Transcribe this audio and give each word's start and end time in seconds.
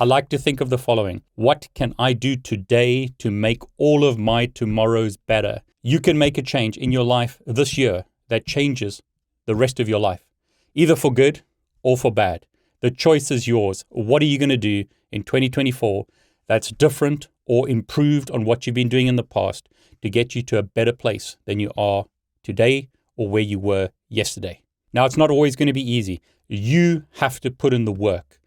I 0.00 0.04
like 0.04 0.28
to 0.30 0.38
think 0.38 0.60
of 0.60 0.70
the 0.70 0.78
following 0.78 1.22
What 1.36 1.68
can 1.72 1.94
I 2.00 2.14
do 2.14 2.34
today 2.34 3.10
to 3.18 3.30
make 3.30 3.62
all 3.76 4.04
of 4.04 4.18
my 4.18 4.46
tomorrows 4.46 5.16
better? 5.16 5.62
You 5.82 6.00
can 6.00 6.18
make 6.18 6.36
a 6.36 6.42
change 6.42 6.76
in 6.76 6.90
your 6.90 7.04
life 7.04 7.40
this 7.46 7.78
year 7.78 8.04
that 8.26 8.44
changes 8.44 9.00
the 9.46 9.54
rest 9.54 9.78
of 9.78 9.88
your 9.88 10.00
life, 10.00 10.26
either 10.74 10.96
for 10.96 11.14
good 11.14 11.42
or 11.84 11.96
for 11.96 12.10
bad. 12.10 12.44
The 12.80 12.90
choice 12.90 13.30
is 13.30 13.46
yours. 13.46 13.84
What 13.88 14.20
are 14.20 14.26
you 14.26 14.36
going 14.36 14.48
to 14.48 14.56
do 14.56 14.84
in 15.12 15.22
2024 15.22 16.06
that's 16.48 16.70
different 16.70 17.28
or 17.46 17.68
improved 17.68 18.32
on 18.32 18.44
what 18.44 18.66
you've 18.66 18.74
been 18.74 18.88
doing 18.88 19.06
in 19.06 19.14
the 19.14 19.22
past 19.22 19.68
to 20.02 20.10
get 20.10 20.34
you 20.34 20.42
to 20.42 20.58
a 20.58 20.64
better 20.64 20.92
place 20.92 21.36
than 21.44 21.60
you 21.60 21.70
are 21.76 22.06
today 22.42 22.88
or 23.16 23.28
where 23.28 23.42
you 23.42 23.60
were 23.60 23.90
yesterday? 24.08 24.60
Now, 24.92 25.04
it's 25.04 25.16
not 25.16 25.30
always 25.30 25.54
going 25.54 25.68
to 25.68 25.72
be 25.72 25.88
easy. 25.88 26.20
You 26.48 27.04
have 27.18 27.38
to 27.42 27.50
put 27.52 27.72
in 27.72 27.84
the 27.84 27.92
work. 27.92 28.40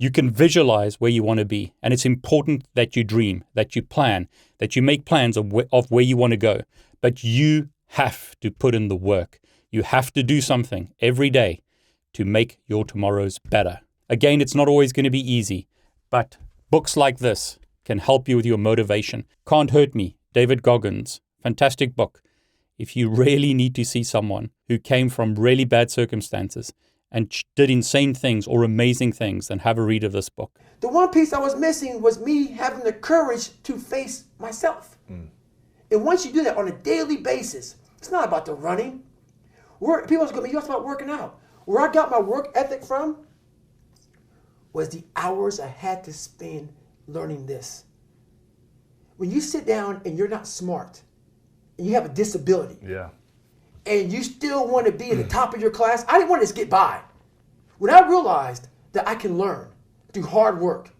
You 0.00 0.10
can 0.10 0.30
visualize 0.30 0.94
where 0.94 1.10
you 1.10 1.22
want 1.22 1.40
to 1.40 1.44
be, 1.44 1.74
and 1.82 1.92
it's 1.92 2.06
important 2.06 2.64
that 2.72 2.96
you 2.96 3.04
dream, 3.04 3.44
that 3.52 3.76
you 3.76 3.82
plan, 3.82 4.28
that 4.56 4.74
you 4.74 4.80
make 4.80 5.04
plans 5.04 5.36
of, 5.36 5.52
wh- 5.52 5.68
of 5.70 5.90
where 5.90 6.02
you 6.02 6.16
want 6.16 6.30
to 6.30 6.38
go. 6.38 6.62
But 7.02 7.22
you 7.22 7.68
have 7.88 8.34
to 8.40 8.50
put 8.50 8.74
in 8.74 8.88
the 8.88 8.96
work. 8.96 9.40
You 9.70 9.82
have 9.82 10.10
to 10.14 10.22
do 10.22 10.40
something 10.40 10.94
every 11.00 11.28
day 11.28 11.60
to 12.14 12.24
make 12.24 12.60
your 12.66 12.86
tomorrows 12.86 13.38
better. 13.38 13.80
Again, 14.08 14.40
it's 14.40 14.54
not 14.54 14.68
always 14.68 14.94
going 14.94 15.04
to 15.04 15.10
be 15.10 15.32
easy, 15.32 15.68
but 16.08 16.38
books 16.70 16.96
like 16.96 17.18
this 17.18 17.58
can 17.84 17.98
help 17.98 18.26
you 18.26 18.36
with 18.36 18.46
your 18.46 18.56
motivation. 18.56 19.26
Can't 19.46 19.72
Hurt 19.72 19.94
Me, 19.94 20.16
David 20.32 20.62
Goggins, 20.62 21.20
fantastic 21.42 21.94
book. 21.94 22.22
If 22.78 22.96
you 22.96 23.10
really 23.24 23.52
need 23.52 23.74
to 23.74 23.84
see 23.84 24.02
someone 24.02 24.50
who 24.66 24.78
came 24.78 25.10
from 25.10 25.34
really 25.34 25.66
bad 25.66 25.90
circumstances 25.90 26.72
and 27.12 27.32
did 27.56 27.70
insane 27.70 28.14
things 28.14 28.46
or 28.46 28.62
amazing 28.62 29.12
things, 29.12 29.48
then 29.48 29.60
have 29.60 29.78
a 29.78 29.82
read 29.82 30.04
of 30.04 30.12
this 30.12 30.28
book. 30.28 30.58
The 30.80 30.88
one 30.88 31.10
piece 31.10 31.32
I 31.32 31.38
was 31.38 31.56
missing 31.56 32.00
was 32.00 32.20
me 32.20 32.48
having 32.48 32.84
the 32.84 32.92
courage 32.92 33.50
to 33.64 33.78
face 33.78 34.24
myself. 34.38 34.96
Mm. 35.10 35.28
And 35.90 36.04
once 36.04 36.24
you 36.24 36.32
do 36.32 36.44
that 36.44 36.56
on 36.56 36.68
a 36.68 36.72
daily 36.72 37.16
basis, 37.16 37.76
it's 37.98 38.10
not 38.10 38.26
about 38.26 38.46
the 38.46 38.54
running. 38.54 39.02
Work, 39.80 40.08
people 40.08 40.24
are 40.24 40.28
going 40.28 40.42
to 40.42 40.48
be 40.48 40.52
you 40.52 40.58
about 40.58 40.84
working 40.84 41.10
out. 41.10 41.40
Where 41.64 41.86
I 41.86 41.92
got 41.92 42.10
my 42.10 42.18
work 42.18 42.50
ethic 42.54 42.84
from 42.84 43.18
was 44.72 44.88
the 44.88 45.02
hours 45.16 45.58
I 45.60 45.66
had 45.66 46.04
to 46.04 46.12
spend 46.12 46.72
learning 47.08 47.46
this. 47.46 47.84
When 49.16 49.30
you 49.30 49.40
sit 49.40 49.66
down 49.66 50.00
and 50.04 50.16
you're 50.16 50.28
not 50.28 50.46
smart, 50.46 51.02
and 51.76 51.86
you 51.86 51.94
have 51.94 52.06
a 52.06 52.08
disability, 52.08 52.78
yeah, 52.86 53.10
and 53.86 54.12
you 54.12 54.22
still 54.22 54.66
want 54.66 54.86
to 54.86 54.92
be 54.92 55.10
at 55.10 55.18
the 55.18 55.24
top 55.24 55.54
of 55.54 55.60
your 55.60 55.70
class, 55.70 56.04
I 56.08 56.18
didn't 56.18 56.30
want 56.30 56.40
to 56.42 56.46
just 56.46 56.56
get 56.56 56.70
by. 56.70 57.00
When 57.80 57.90
I 57.90 58.06
realized 58.06 58.68
that 58.92 59.08
I 59.08 59.14
can 59.14 59.38
learn 59.38 59.70
through 60.12 60.26
hard 60.26 60.60
work, 60.60 60.90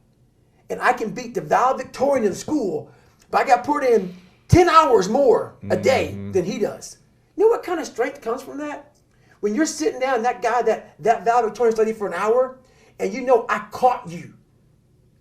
and 0.70 0.80
I 0.80 0.94
can 0.94 1.10
beat 1.10 1.34
the 1.34 1.42
valedictorian 1.42 2.24
in 2.24 2.34
school, 2.34 2.90
but 3.30 3.42
I 3.42 3.44
got 3.44 3.64
put 3.64 3.84
in 3.84 4.16
10 4.48 4.66
hours 4.66 5.06
more 5.06 5.56
a 5.68 5.76
day 5.76 6.12
mm-hmm. 6.12 6.32
than 6.32 6.46
he 6.46 6.58
does. 6.58 6.96
You 7.36 7.44
know 7.44 7.50
what 7.50 7.62
kind 7.62 7.80
of 7.80 7.86
strength 7.86 8.22
comes 8.22 8.42
from 8.42 8.56
that? 8.58 8.96
When 9.40 9.54
you're 9.54 9.66
sitting 9.66 10.00
down, 10.00 10.22
that 10.22 10.40
guy 10.40 10.62
that 10.62 10.94
that 11.00 11.22
valedictorian 11.22 11.74
studied 11.74 11.98
for 11.98 12.06
an 12.06 12.14
hour, 12.14 12.58
and 12.98 13.12
you 13.12 13.20
know 13.20 13.44
I 13.50 13.66
caught 13.70 14.08
you. 14.08 14.32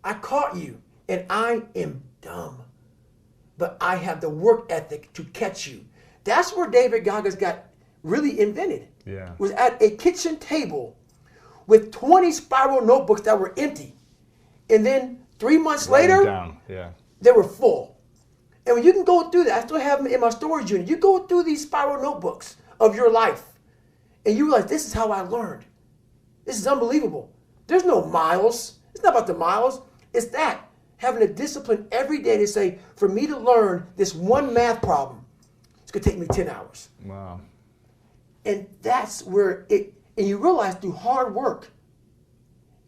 I 0.01 0.13
caught 0.13 0.55
you, 0.55 0.81
and 1.09 1.25
I 1.29 1.63
am 1.75 2.01
dumb. 2.21 2.63
But 3.57 3.75
I 3.81 3.97
have 3.97 4.21
the 4.21 4.29
work 4.29 4.67
ethic 4.69 5.11
to 5.11 5.25
catch 5.25 5.67
you. 5.67 5.83
That's 6.23 6.55
where 6.55 6.69
David 6.69 7.03
Goggins 7.03 7.35
got 7.35 7.65
really 8.03 8.39
invented. 8.39 8.87
Yeah. 9.05 9.33
Was 9.39 9.51
at 9.51 9.81
a 9.81 9.91
kitchen 9.91 10.37
table 10.37 10.95
with 11.69 11.91
20 11.91 12.31
spiral 12.31 12.81
notebooks 12.83 13.21
that 13.21 13.39
were 13.39 13.53
empty. 13.55 13.93
And 14.71 14.83
then 14.83 15.23
three 15.37 15.57
months 15.59 15.87
Write 15.87 16.09
later, 16.09 16.23
down. 16.25 16.57
Yeah. 16.67 16.89
they 17.21 17.31
were 17.31 17.43
full. 17.43 17.95
And 18.65 18.75
when 18.75 18.83
you 18.83 18.91
can 18.91 19.03
go 19.03 19.29
through 19.29 19.43
that, 19.45 19.63
I 19.63 19.65
still 19.65 19.79
have 19.79 20.03
them 20.03 20.11
in 20.11 20.19
my 20.19 20.31
storage 20.31 20.71
unit. 20.71 20.87
You 20.87 20.97
go 20.97 21.27
through 21.27 21.43
these 21.43 21.61
spiral 21.61 22.01
notebooks 22.01 22.57
of 22.79 22.95
your 22.95 23.11
life, 23.11 23.43
and 24.25 24.35
you 24.35 24.45
realize 24.45 24.65
this 24.65 24.87
is 24.87 24.93
how 24.93 25.11
I 25.11 25.21
learned. 25.21 25.63
This 26.43 26.57
is 26.57 26.65
unbelievable. 26.65 27.31
There's 27.67 27.85
no 27.85 28.03
miles. 28.03 28.79
It's 28.95 29.03
not 29.03 29.13
about 29.13 29.27
the 29.27 29.35
miles. 29.35 29.81
It's 30.11 30.27
that 30.27 30.67
having 30.97 31.21
a 31.21 31.27
discipline 31.31 31.87
every 31.91 32.19
day 32.19 32.37
to 32.37 32.47
say, 32.47 32.79
for 32.95 33.07
me 33.07 33.27
to 33.27 33.37
learn 33.37 33.85
this 33.95 34.15
one 34.15 34.53
math 34.55 34.81
problem, 34.81 35.23
it's 35.83 35.91
gonna 35.91 36.03
take 36.03 36.17
me 36.17 36.25
10 36.25 36.49
hours. 36.49 36.89
Wow. 37.05 37.41
And 38.43 38.67
that's 38.81 39.23
where 39.23 39.67
it 39.69 39.93
and 40.19 40.27
you 40.27 40.37
realize 40.37 40.75
through 40.75 40.91
hard 40.91 41.33
work, 41.33 41.71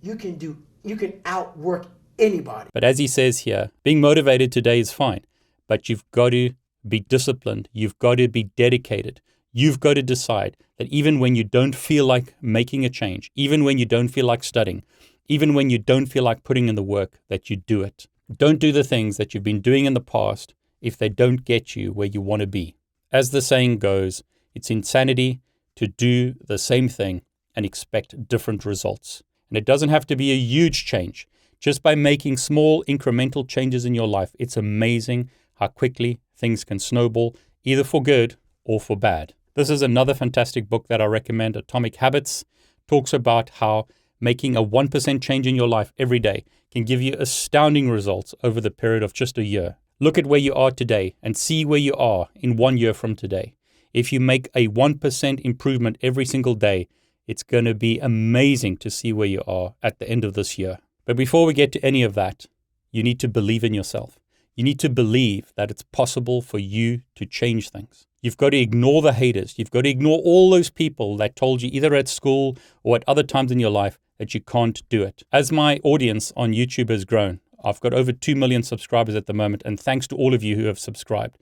you 0.01 0.15
can 0.15 0.35
do 0.35 0.61
you 0.83 0.95
can 0.97 1.21
outwork 1.25 1.85
anybody. 2.19 2.69
But 2.73 2.83
as 2.83 2.97
he 2.97 3.07
says 3.07 3.39
here, 3.39 3.71
being 3.83 4.01
motivated 4.01 4.51
today 4.51 4.79
is 4.79 4.91
fine, 4.91 5.21
but 5.67 5.87
you've 5.87 6.03
got 6.11 6.31
to 6.31 6.51
be 6.87 6.99
disciplined. 6.99 7.69
You've 7.71 7.97
got 7.99 8.15
to 8.15 8.27
be 8.27 8.43
dedicated. 8.43 9.21
You've 9.53 9.79
got 9.79 9.93
to 9.93 10.01
decide 10.01 10.57
that 10.77 10.87
even 10.87 11.19
when 11.19 11.35
you 11.35 11.43
don't 11.43 11.75
feel 11.75 12.05
like 12.05 12.33
making 12.41 12.83
a 12.83 12.89
change, 12.89 13.31
even 13.35 13.63
when 13.63 13.77
you 13.77 13.85
don't 13.85 14.07
feel 14.07 14.25
like 14.25 14.43
studying, 14.43 14.83
even 15.27 15.53
when 15.53 15.69
you 15.69 15.77
don't 15.77 16.07
feel 16.07 16.23
like 16.23 16.43
putting 16.43 16.67
in 16.67 16.75
the 16.75 16.83
work, 16.83 17.19
that 17.29 17.49
you 17.49 17.55
do 17.55 17.81
it. 17.83 18.07
Don't 18.35 18.59
do 18.59 18.71
the 18.71 18.83
things 18.83 19.17
that 19.17 19.33
you've 19.33 19.43
been 19.43 19.61
doing 19.61 19.85
in 19.85 19.93
the 19.93 20.01
past 20.01 20.53
if 20.81 20.97
they 20.97 21.09
don't 21.09 21.45
get 21.45 21.75
you 21.75 21.91
where 21.91 22.07
you 22.07 22.21
want 22.21 22.41
to 22.41 22.47
be. 22.47 22.75
As 23.11 23.29
the 23.29 23.41
saying 23.41 23.77
goes, 23.77 24.23
it's 24.55 24.71
insanity 24.71 25.41
to 25.81 25.87
do 25.87 26.35
the 26.45 26.59
same 26.59 26.87
thing 26.87 27.23
and 27.55 27.65
expect 27.65 28.27
different 28.27 28.65
results. 28.65 29.23
And 29.49 29.57
it 29.57 29.65
doesn't 29.65 29.89
have 29.89 30.05
to 30.07 30.15
be 30.15 30.31
a 30.31 30.35
huge 30.37 30.85
change. 30.85 31.27
Just 31.59 31.81
by 31.81 31.95
making 31.95 32.37
small 32.37 32.83
incremental 32.87 33.47
changes 33.47 33.83
in 33.83 33.95
your 33.95 34.07
life, 34.07 34.35
it's 34.37 34.55
amazing 34.55 35.31
how 35.55 35.69
quickly 35.69 36.19
things 36.37 36.63
can 36.63 36.77
snowball, 36.77 37.35
either 37.63 37.83
for 37.83 38.03
good 38.03 38.35
or 38.63 38.79
for 38.79 38.95
bad. 38.95 39.33
This 39.55 39.71
is 39.71 39.81
another 39.81 40.13
fantastic 40.13 40.69
book 40.69 40.87
that 40.87 41.01
I 41.01 41.05
recommend, 41.05 41.55
Atomic 41.55 41.95
Habits. 41.95 42.45
Talks 42.87 43.11
about 43.11 43.49
how 43.49 43.87
making 44.19 44.55
a 44.55 44.63
1% 44.63 45.19
change 45.19 45.47
in 45.47 45.55
your 45.55 45.67
life 45.67 45.91
every 45.97 46.19
day 46.19 46.45
can 46.69 46.83
give 46.83 47.01
you 47.01 47.15
astounding 47.17 47.89
results 47.89 48.35
over 48.43 48.61
the 48.61 48.69
period 48.69 49.01
of 49.01 49.13
just 49.13 49.35
a 49.39 49.43
year. 49.43 49.77
Look 49.99 50.19
at 50.19 50.27
where 50.27 50.39
you 50.39 50.53
are 50.53 50.69
today 50.69 51.15
and 51.23 51.35
see 51.35 51.65
where 51.65 51.79
you 51.79 51.95
are 51.95 52.29
in 52.35 52.55
one 52.55 52.77
year 52.77 52.93
from 52.93 53.15
today. 53.15 53.55
If 53.93 54.13
you 54.13 54.19
make 54.19 54.49
a 54.55 54.67
1% 54.67 55.39
improvement 55.41 55.97
every 56.01 56.25
single 56.25 56.55
day, 56.55 56.87
it's 57.27 57.43
going 57.43 57.65
to 57.65 57.73
be 57.73 57.99
amazing 57.99 58.77
to 58.77 58.89
see 58.89 59.13
where 59.13 59.27
you 59.27 59.41
are 59.47 59.73
at 59.83 59.99
the 59.99 60.09
end 60.09 60.23
of 60.25 60.33
this 60.33 60.57
year. 60.57 60.79
But 61.05 61.17
before 61.17 61.45
we 61.45 61.53
get 61.53 61.71
to 61.73 61.85
any 61.85 62.03
of 62.03 62.13
that, 62.15 62.45
you 62.91 63.03
need 63.03 63.19
to 63.19 63.27
believe 63.27 63.63
in 63.63 63.73
yourself. 63.73 64.19
You 64.55 64.63
need 64.63 64.79
to 64.79 64.89
believe 64.89 65.53
that 65.55 65.71
it's 65.71 65.83
possible 65.83 66.41
for 66.41 66.59
you 66.59 67.01
to 67.15 67.25
change 67.25 67.69
things. 67.69 68.05
You've 68.21 68.37
got 68.37 68.51
to 68.51 68.57
ignore 68.57 69.01
the 69.01 69.13
haters. 69.13 69.55
You've 69.57 69.71
got 69.71 69.81
to 69.81 69.89
ignore 69.89 70.19
all 70.19 70.49
those 70.49 70.69
people 70.69 71.17
that 71.17 71.35
told 71.35 71.61
you, 71.61 71.69
either 71.71 71.95
at 71.95 72.07
school 72.07 72.57
or 72.83 72.95
at 72.95 73.03
other 73.07 73.23
times 73.23 73.51
in 73.51 73.59
your 73.59 73.71
life, 73.71 73.97
that 74.19 74.33
you 74.33 74.41
can't 74.41 74.87
do 74.89 75.03
it. 75.03 75.23
As 75.31 75.51
my 75.51 75.79
audience 75.83 76.31
on 76.37 76.53
YouTube 76.53 76.89
has 76.89 77.05
grown, 77.05 77.39
I've 77.63 77.79
got 77.79 77.93
over 77.93 78.11
2 78.11 78.35
million 78.35 78.61
subscribers 78.61 79.15
at 79.15 79.25
the 79.25 79.33
moment, 79.33 79.63
and 79.65 79.79
thanks 79.79 80.05
to 80.07 80.15
all 80.15 80.33
of 80.33 80.43
you 80.43 80.55
who 80.55 80.65
have 80.65 80.77
subscribed. 80.77 81.37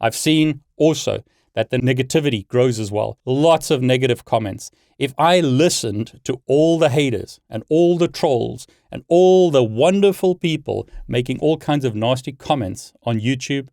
I've 0.00 0.16
seen 0.16 0.62
also 0.76 1.22
that 1.54 1.70
the 1.70 1.78
negativity 1.78 2.46
grows 2.46 2.78
as 2.78 2.90
well. 2.92 3.18
Lots 3.24 3.70
of 3.70 3.82
negative 3.82 4.24
comments. 4.24 4.70
If 4.98 5.14
I 5.18 5.40
listened 5.40 6.20
to 6.24 6.40
all 6.46 6.78
the 6.78 6.90
haters 6.90 7.40
and 7.48 7.64
all 7.68 7.98
the 7.98 8.08
trolls 8.08 8.66
and 8.92 9.04
all 9.08 9.50
the 9.50 9.62
wonderful 9.62 10.34
people 10.34 10.88
making 11.08 11.38
all 11.40 11.56
kinds 11.56 11.84
of 11.84 11.94
nasty 11.94 12.32
comments 12.32 12.92
on 13.04 13.20
YouTube, 13.20 13.68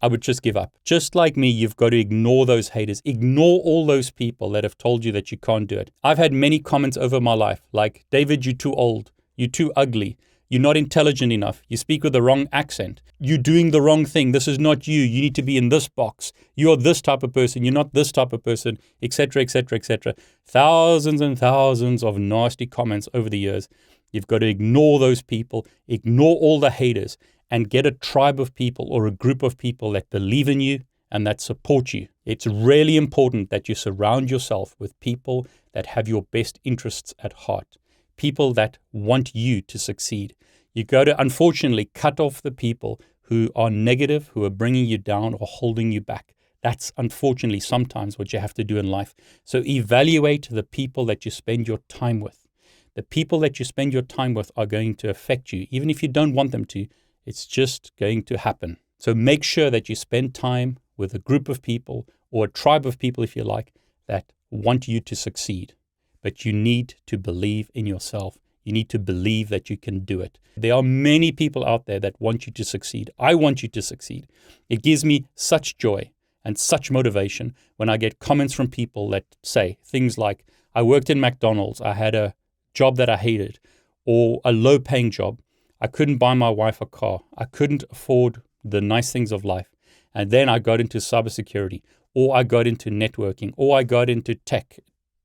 I 0.00 0.06
would 0.06 0.22
just 0.22 0.42
give 0.42 0.56
up. 0.56 0.72
Just 0.84 1.14
like 1.14 1.36
me, 1.36 1.48
you've 1.48 1.76
got 1.76 1.90
to 1.90 1.98
ignore 1.98 2.46
those 2.46 2.70
haters. 2.70 3.02
Ignore 3.04 3.60
all 3.60 3.86
those 3.86 4.10
people 4.10 4.50
that 4.50 4.64
have 4.64 4.78
told 4.78 5.04
you 5.04 5.12
that 5.12 5.32
you 5.32 5.38
can't 5.38 5.66
do 5.66 5.78
it. 5.78 5.90
I've 6.04 6.18
had 6.18 6.32
many 6.32 6.60
comments 6.60 6.96
over 6.96 7.20
my 7.20 7.34
life 7.34 7.62
like, 7.72 8.04
David, 8.10 8.46
you're 8.46 8.54
too 8.54 8.74
old. 8.74 9.10
You're 9.36 9.48
too 9.48 9.72
ugly. 9.76 10.16
You're 10.50 10.62
not 10.62 10.78
intelligent 10.78 11.30
enough. 11.30 11.60
You 11.68 11.76
speak 11.76 12.02
with 12.02 12.14
the 12.14 12.22
wrong 12.22 12.48
accent. 12.52 13.02
You're 13.20 13.36
doing 13.36 13.70
the 13.70 13.82
wrong 13.82 14.06
thing. 14.06 14.32
This 14.32 14.48
is 14.48 14.58
not 14.58 14.88
you. 14.88 15.02
You 15.02 15.20
need 15.20 15.34
to 15.34 15.42
be 15.42 15.58
in 15.58 15.68
this 15.68 15.88
box. 15.88 16.32
You're 16.56 16.78
this 16.78 17.02
type 17.02 17.22
of 17.22 17.34
person. 17.34 17.64
You're 17.64 17.74
not 17.74 17.92
this 17.92 18.10
type 18.10 18.32
of 18.32 18.42
person, 18.42 18.78
etc., 19.02 19.42
etc., 19.42 19.76
etc. 19.76 20.14
Thousands 20.46 21.20
and 21.20 21.38
thousands 21.38 22.02
of 22.02 22.18
nasty 22.18 22.66
comments 22.66 23.10
over 23.12 23.28
the 23.28 23.38
years. 23.38 23.68
You've 24.10 24.26
got 24.26 24.38
to 24.38 24.48
ignore 24.48 24.98
those 24.98 25.20
people, 25.20 25.66
ignore 25.86 26.36
all 26.36 26.60
the 26.60 26.70
haters, 26.70 27.18
and 27.50 27.68
get 27.68 27.84
a 27.84 27.90
tribe 27.90 28.40
of 28.40 28.54
people 28.54 28.88
or 28.90 29.06
a 29.06 29.10
group 29.10 29.42
of 29.42 29.58
people 29.58 29.90
that 29.92 30.08
believe 30.08 30.48
in 30.48 30.60
you 30.60 30.80
and 31.10 31.26
that 31.26 31.42
support 31.42 31.92
you. 31.92 32.08
It's 32.24 32.46
really 32.46 32.96
important 32.96 33.50
that 33.50 33.68
you 33.68 33.74
surround 33.74 34.30
yourself 34.30 34.74
with 34.78 34.98
people 35.00 35.46
that 35.74 35.86
have 35.86 36.08
your 36.08 36.22
best 36.22 36.58
interests 36.64 37.12
at 37.18 37.34
heart 37.34 37.77
people 38.18 38.52
that 38.52 38.76
want 38.92 39.34
you 39.34 39.62
to 39.62 39.78
succeed. 39.78 40.34
You 40.74 40.84
got 40.84 41.04
to, 41.04 41.18
unfortunately, 41.18 41.86
cut 41.94 42.20
off 42.20 42.42
the 42.42 42.52
people 42.52 43.00
who 43.22 43.50
are 43.56 43.70
negative, 43.70 44.28
who 44.34 44.44
are 44.44 44.50
bringing 44.50 44.84
you 44.84 44.98
down 44.98 45.34
or 45.34 45.46
holding 45.48 45.90
you 45.90 46.02
back. 46.02 46.34
That's 46.62 46.92
unfortunately 46.96 47.60
sometimes 47.60 48.18
what 48.18 48.32
you 48.32 48.38
have 48.40 48.54
to 48.54 48.64
do 48.64 48.76
in 48.76 48.90
life. 48.90 49.14
So 49.44 49.62
evaluate 49.64 50.48
the 50.50 50.62
people 50.62 51.06
that 51.06 51.24
you 51.24 51.30
spend 51.30 51.66
your 51.66 51.78
time 51.88 52.20
with. 52.20 52.46
The 52.94 53.02
people 53.02 53.38
that 53.40 53.58
you 53.58 53.64
spend 53.64 53.92
your 53.92 54.02
time 54.02 54.34
with 54.34 54.50
are 54.56 54.66
going 54.66 54.96
to 54.96 55.08
affect 55.08 55.52
you, 55.52 55.66
even 55.70 55.88
if 55.88 56.02
you 56.02 56.08
don't 56.08 56.34
want 56.34 56.50
them 56.50 56.64
to. 56.66 56.86
It's 57.24 57.46
just 57.46 57.92
going 57.96 58.24
to 58.24 58.38
happen. 58.38 58.78
So 58.98 59.14
make 59.14 59.44
sure 59.44 59.70
that 59.70 59.88
you 59.88 59.94
spend 59.94 60.34
time 60.34 60.78
with 60.96 61.14
a 61.14 61.20
group 61.20 61.48
of 61.48 61.62
people 61.62 62.08
or 62.30 62.46
a 62.46 62.50
tribe 62.50 62.86
of 62.86 62.98
people, 62.98 63.22
if 63.22 63.36
you 63.36 63.44
like, 63.44 63.72
that 64.06 64.32
want 64.50 64.88
you 64.88 65.00
to 65.00 65.14
succeed. 65.14 65.74
But 66.22 66.44
you 66.44 66.52
need 66.52 66.94
to 67.06 67.18
believe 67.18 67.70
in 67.74 67.86
yourself. 67.86 68.38
You 68.64 68.72
need 68.72 68.88
to 68.90 68.98
believe 68.98 69.48
that 69.48 69.70
you 69.70 69.76
can 69.76 70.00
do 70.00 70.20
it. 70.20 70.38
There 70.56 70.74
are 70.74 70.82
many 70.82 71.32
people 71.32 71.64
out 71.64 71.86
there 71.86 72.00
that 72.00 72.20
want 72.20 72.46
you 72.46 72.52
to 72.52 72.64
succeed. 72.64 73.10
I 73.18 73.34
want 73.34 73.62
you 73.62 73.68
to 73.68 73.80
succeed. 73.80 74.26
It 74.68 74.82
gives 74.82 75.04
me 75.04 75.26
such 75.34 75.78
joy 75.78 76.10
and 76.44 76.58
such 76.58 76.90
motivation 76.90 77.54
when 77.76 77.88
I 77.88 77.96
get 77.96 78.18
comments 78.18 78.54
from 78.54 78.68
people 78.68 79.08
that 79.10 79.24
say 79.42 79.78
things 79.84 80.18
like, 80.18 80.44
I 80.74 80.82
worked 80.82 81.10
in 81.10 81.20
McDonald's, 81.20 81.80
I 81.80 81.94
had 81.94 82.14
a 82.14 82.34
job 82.74 82.96
that 82.96 83.08
I 83.08 83.16
hated, 83.16 83.58
or 84.04 84.40
a 84.44 84.52
low 84.52 84.78
paying 84.78 85.10
job, 85.10 85.40
I 85.80 85.86
couldn't 85.86 86.18
buy 86.18 86.34
my 86.34 86.50
wife 86.50 86.80
a 86.80 86.86
car. 86.86 87.20
I 87.36 87.44
couldn't 87.44 87.84
afford 87.90 88.42
the 88.64 88.80
nice 88.80 89.12
things 89.12 89.30
of 89.30 89.44
life. 89.44 89.70
And 90.14 90.30
then 90.30 90.48
I 90.48 90.58
got 90.58 90.80
into 90.80 90.98
cybersecurity, 90.98 91.82
or 92.14 92.36
I 92.36 92.42
got 92.42 92.66
into 92.66 92.90
networking, 92.90 93.52
or 93.56 93.78
I 93.78 93.84
got 93.84 94.10
into 94.10 94.34
tech, 94.34 94.78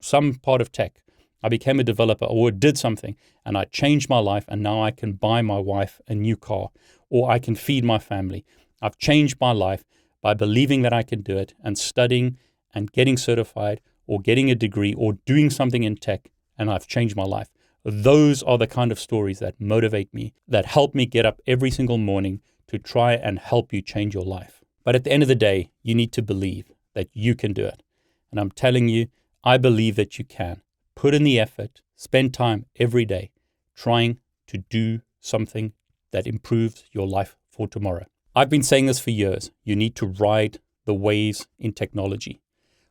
some 0.04 0.36
part 0.36 0.62
of 0.62 0.72
tech. 0.72 1.00
I 1.42 1.50
became 1.50 1.80
a 1.80 1.84
developer 1.84 2.26
or 2.26 2.52
did 2.52 2.78
something 2.78 3.16
and 3.46 3.58
I 3.58 3.66
changed 3.66 4.10
my 4.10 4.20
life 4.20 4.46
and 4.48 4.62
now 4.62 4.82
I 4.82 4.92
can 4.92 5.14
buy 5.14 5.42
my 5.42 5.60
wife 5.60 6.00
a 6.08 6.16
new 6.16 6.38
car 6.38 6.70
or 7.10 7.30
I 7.30 7.40
can 7.40 7.56
feed 7.56 7.84
my 7.84 8.00
family. 8.00 8.46
I've 8.82 8.98
changed 8.98 9.38
my 9.40 9.52
life 9.52 9.84
by 10.22 10.34
believing 10.34 10.82
that 10.84 10.94
I 10.94 11.04
can 11.04 11.22
do 11.22 11.38
it 11.38 11.54
and 11.64 11.78
studying 11.78 12.38
and 12.74 12.92
getting 12.92 13.18
certified 13.18 13.82
or 14.08 14.20
getting 14.20 14.50
a 14.50 14.56
degree 14.56 14.94
or 14.94 15.14
doing 15.26 15.50
something 15.50 15.84
in 15.84 15.98
tech 15.98 16.32
and 16.58 16.70
I've 16.70 16.88
changed 16.88 17.16
my 17.16 17.24
life. 17.24 17.50
Those 17.84 18.42
are 18.44 18.58
the 18.58 18.68
kind 18.68 18.92
of 18.92 19.00
stories 19.00 19.40
that 19.40 19.60
motivate 19.60 20.14
me, 20.14 20.34
that 20.48 20.66
help 20.68 20.96
me 20.96 21.06
get 21.06 21.26
up 21.26 21.42
every 21.46 21.72
single 21.72 21.98
morning 21.98 22.42
to 22.68 22.78
try 22.78 23.14
and 23.14 23.38
help 23.40 23.74
you 23.74 23.82
change 23.82 24.14
your 24.14 24.24
life. 24.24 24.64
But 24.86 24.96
at 24.96 25.04
the 25.04 25.12
end 25.12 25.24
of 25.24 25.30
the 25.30 25.36
day, 25.36 25.70
you 25.82 25.94
need 25.94 26.14
to 26.14 26.22
believe 26.22 26.72
that 26.94 27.10
you 27.14 27.36
can 27.36 27.52
do 27.52 27.66
it. 27.66 27.84
And 28.32 28.40
I'm 28.40 28.52
telling 28.52 28.88
you, 28.88 29.08
I 29.46 29.58
believe 29.58 29.98
that 29.98 30.18
you 30.18 30.24
can. 30.24 30.62
Put 30.96 31.14
in 31.14 31.24
the 31.24 31.38
effort, 31.38 31.82
spend 31.96 32.34
time 32.34 32.66
every 32.78 33.04
day 33.04 33.32
trying 33.76 34.20
to 34.48 34.60
do 34.60 35.02
something 35.20 35.74
that 36.12 36.28
improves 36.28 36.86
your 36.92 37.08
life 37.08 37.36
for 37.50 37.68
tomorrow. 37.68 38.06
I've 38.36 38.50
been 38.50 38.64
saying 38.64 38.86
this 38.86 39.00
for 39.00 39.10
years. 39.10 39.52
You 39.64 39.76
need 39.76 39.96
to 39.96 40.06
ride 40.06 40.60
the 40.86 40.94
waves 40.94 41.48
in 41.60 41.74
technology. 41.74 42.42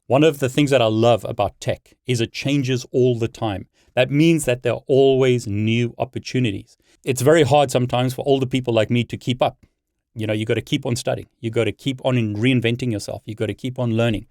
One 0.07 0.25
of 0.25 0.41
the 0.41 0.49
things 0.51 0.71
that 0.71 0.83
I 0.83 0.87
love 0.87 1.25
about 1.25 1.59
tech 1.59 1.95
is 2.07 2.21
it 2.21 2.33
changes 2.33 2.85
all 2.93 3.19
the 3.19 3.29
time. 3.29 3.69
That 3.95 4.11
means 4.11 4.45
that 4.45 4.63
there 4.63 4.75
are 4.75 4.83
always 4.87 5.47
new 5.47 5.95
opportunities. 5.97 6.77
It's 7.03 7.23
very 7.23 7.45
hard 7.45 7.71
sometimes 7.71 8.13
for 8.13 8.25
older 8.27 8.47
people 8.47 8.75
like 8.75 8.91
me 8.91 9.05
to 9.05 9.17
keep 9.17 9.41
up. 9.41 9.65
You 10.15 10.27
know, 10.27 10.35
you 10.35 10.45
got 10.45 10.55
to 10.55 10.63
keep 10.63 10.85
on 10.85 10.97
studying. 10.97 11.29
You 11.41 11.51
got 11.51 11.65
to 11.65 11.73
keep 11.73 12.05
on 12.05 12.37
reinventing 12.37 12.93
yourself. 12.93 13.23
You 13.25 13.35
got 13.35 13.47
to 13.47 13.55
keep 13.55 13.79
on 13.79 13.97
learning. 13.97 14.27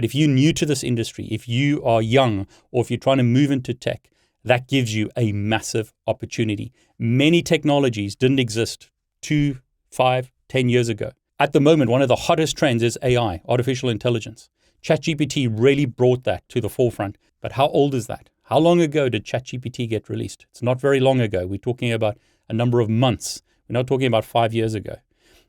But 0.00 0.06
if 0.06 0.14
you're 0.14 0.30
new 0.30 0.54
to 0.54 0.64
this 0.64 0.82
industry, 0.82 1.28
if 1.30 1.46
you 1.46 1.84
are 1.84 2.00
young, 2.00 2.46
or 2.70 2.80
if 2.80 2.90
you're 2.90 2.96
trying 2.96 3.18
to 3.18 3.22
move 3.22 3.50
into 3.50 3.74
tech, 3.74 4.08
that 4.42 4.66
gives 4.66 4.94
you 4.94 5.10
a 5.14 5.30
massive 5.32 5.92
opportunity. 6.06 6.72
Many 6.98 7.42
technologies 7.42 8.16
didn't 8.16 8.38
exist 8.38 8.90
two, 9.20 9.58
five, 9.90 10.32
ten 10.48 10.70
years 10.70 10.88
ago. 10.88 11.10
At 11.38 11.52
the 11.52 11.60
moment, 11.60 11.90
one 11.90 12.00
of 12.00 12.08
the 12.08 12.16
hottest 12.16 12.56
trends 12.56 12.82
is 12.82 12.98
AI, 13.02 13.42
artificial 13.46 13.90
intelligence. 13.90 14.48
ChatGPT 14.82 15.50
really 15.52 15.84
brought 15.84 16.24
that 16.24 16.48
to 16.48 16.62
the 16.62 16.70
forefront. 16.70 17.18
But 17.42 17.52
how 17.52 17.68
old 17.68 17.94
is 17.94 18.06
that? 18.06 18.30
How 18.44 18.58
long 18.58 18.80
ago 18.80 19.10
did 19.10 19.26
ChatGPT 19.26 19.86
get 19.86 20.08
released? 20.08 20.46
It's 20.50 20.62
not 20.62 20.80
very 20.80 21.00
long 21.00 21.20
ago. 21.20 21.46
We're 21.46 21.58
talking 21.58 21.92
about 21.92 22.16
a 22.48 22.54
number 22.54 22.80
of 22.80 22.88
months. 22.88 23.42
We're 23.68 23.74
not 23.74 23.86
talking 23.86 24.06
about 24.06 24.24
five 24.24 24.54
years 24.54 24.72
ago. 24.72 24.96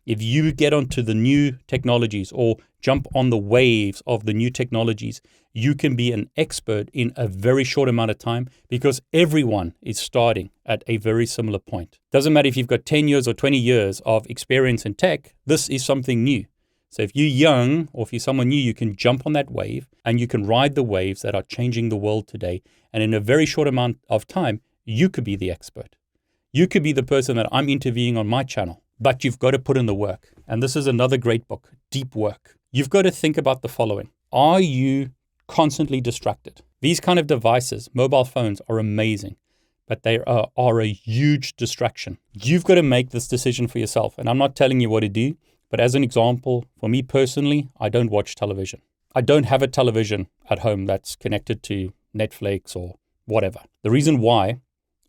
If 0.05 0.21
you 0.21 0.51
get 0.51 0.73
onto 0.73 1.01
the 1.01 1.13
new 1.13 1.57
technologies 1.67 2.33
or 2.33 2.57
jump 2.81 3.07
on 3.13 3.29
the 3.29 3.37
waves 3.37 4.01
of 4.05 4.25
the 4.25 4.33
new 4.33 4.49
technologies, 4.49 5.21
you 5.53 5.75
can 5.75 5.95
be 5.95 6.11
an 6.11 6.29
expert 6.37 6.89
in 6.93 7.11
a 7.15 7.27
very 7.27 7.63
short 7.63 7.89
amount 7.89 8.11
of 8.11 8.17
time 8.17 8.47
because 8.69 9.01
everyone 9.13 9.73
is 9.81 9.99
starting 9.99 10.49
at 10.65 10.83
a 10.87 10.97
very 10.97 11.25
similar 11.25 11.59
point. 11.59 11.99
Doesn't 12.11 12.33
matter 12.33 12.47
if 12.47 12.55
you've 12.57 12.67
got 12.67 12.85
10 12.85 13.07
years 13.07 13.27
or 13.27 13.33
20 13.33 13.57
years 13.57 14.01
of 14.05 14.25
experience 14.27 14.85
in 14.85 14.93
tech, 14.93 15.35
this 15.45 15.69
is 15.69 15.85
something 15.85 16.23
new. 16.23 16.45
So 16.89 17.01
if 17.01 17.15
you're 17.15 17.27
young 17.27 17.87
or 17.93 18.03
if 18.03 18.11
you're 18.11 18.19
someone 18.19 18.49
new, 18.49 18.61
you 18.61 18.73
can 18.73 18.95
jump 18.95 19.25
on 19.25 19.33
that 19.33 19.49
wave 19.49 19.87
and 20.03 20.19
you 20.19 20.27
can 20.27 20.45
ride 20.45 20.75
the 20.75 20.83
waves 20.83 21.21
that 21.21 21.35
are 21.35 21.43
changing 21.43 21.87
the 21.87 21.95
world 21.95 22.27
today. 22.27 22.61
And 22.91 23.01
in 23.01 23.13
a 23.13 23.19
very 23.21 23.45
short 23.45 23.69
amount 23.69 23.99
of 24.09 24.27
time, 24.27 24.59
you 24.83 25.09
could 25.09 25.23
be 25.23 25.37
the 25.37 25.51
expert. 25.51 25.95
You 26.51 26.67
could 26.67 26.83
be 26.83 26.91
the 26.91 27.03
person 27.03 27.37
that 27.37 27.47
I'm 27.49 27.69
interviewing 27.69 28.17
on 28.17 28.27
my 28.27 28.43
channel, 28.43 28.83
but 28.99 29.23
you've 29.23 29.39
got 29.39 29.51
to 29.51 29.59
put 29.59 29.77
in 29.77 29.85
the 29.85 29.95
work. 29.95 30.33
And 30.45 30.61
this 30.61 30.75
is 30.75 30.85
another 30.85 31.15
great 31.15 31.47
book, 31.47 31.71
Deep 31.91 32.13
Work. 32.13 32.57
You've 32.73 32.89
got 32.89 33.01
to 33.01 33.11
think 33.11 33.37
about 33.37 33.63
the 33.63 33.67
following 33.67 34.11
Are 34.31 34.61
you 34.61 35.09
constantly 35.45 35.99
distracted? 35.99 36.61
These 36.79 37.01
kind 37.01 37.19
of 37.19 37.27
devices, 37.27 37.89
mobile 37.93 38.23
phones, 38.23 38.61
are 38.69 38.79
amazing, 38.79 39.35
but 39.89 40.03
they 40.03 40.19
are, 40.19 40.47
are 40.55 40.79
a 40.79 40.87
huge 40.87 41.57
distraction. 41.57 42.17
You've 42.31 42.63
got 42.63 42.75
to 42.75 42.83
make 42.83 43.09
this 43.09 43.27
decision 43.27 43.67
for 43.67 43.79
yourself. 43.79 44.17
And 44.17 44.29
I'm 44.29 44.37
not 44.37 44.55
telling 44.55 44.79
you 44.79 44.89
what 44.89 45.01
to 45.01 45.09
do. 45.09 45.35
But 45.69 45.81
as 45.81 45.95
an 45.95 46.03
example, 46.03 46.63
for 46.79 46.87
me 46.87 47.01
personally, 47.01 47.69
I 47.77 47.89
don't 47.89 48.09
watch 48.09 48.35
television. 48.35 48.81
I 49.13 49.19
don't 49.19 49.47
have 49.47 49.61
a 49.61 49.67
television 49.67 50.27
at 50.49 50.59
home 50.59 50.85
that's 50.85 51.17
connected 51.17 51.63
to 51.63 51.91
Netflix 52.15 52.73
or 52.73 52.95
whatever. 53.25 53.59
The 53.83 53.91
reason 53.91 54.19
why 54.19 54.61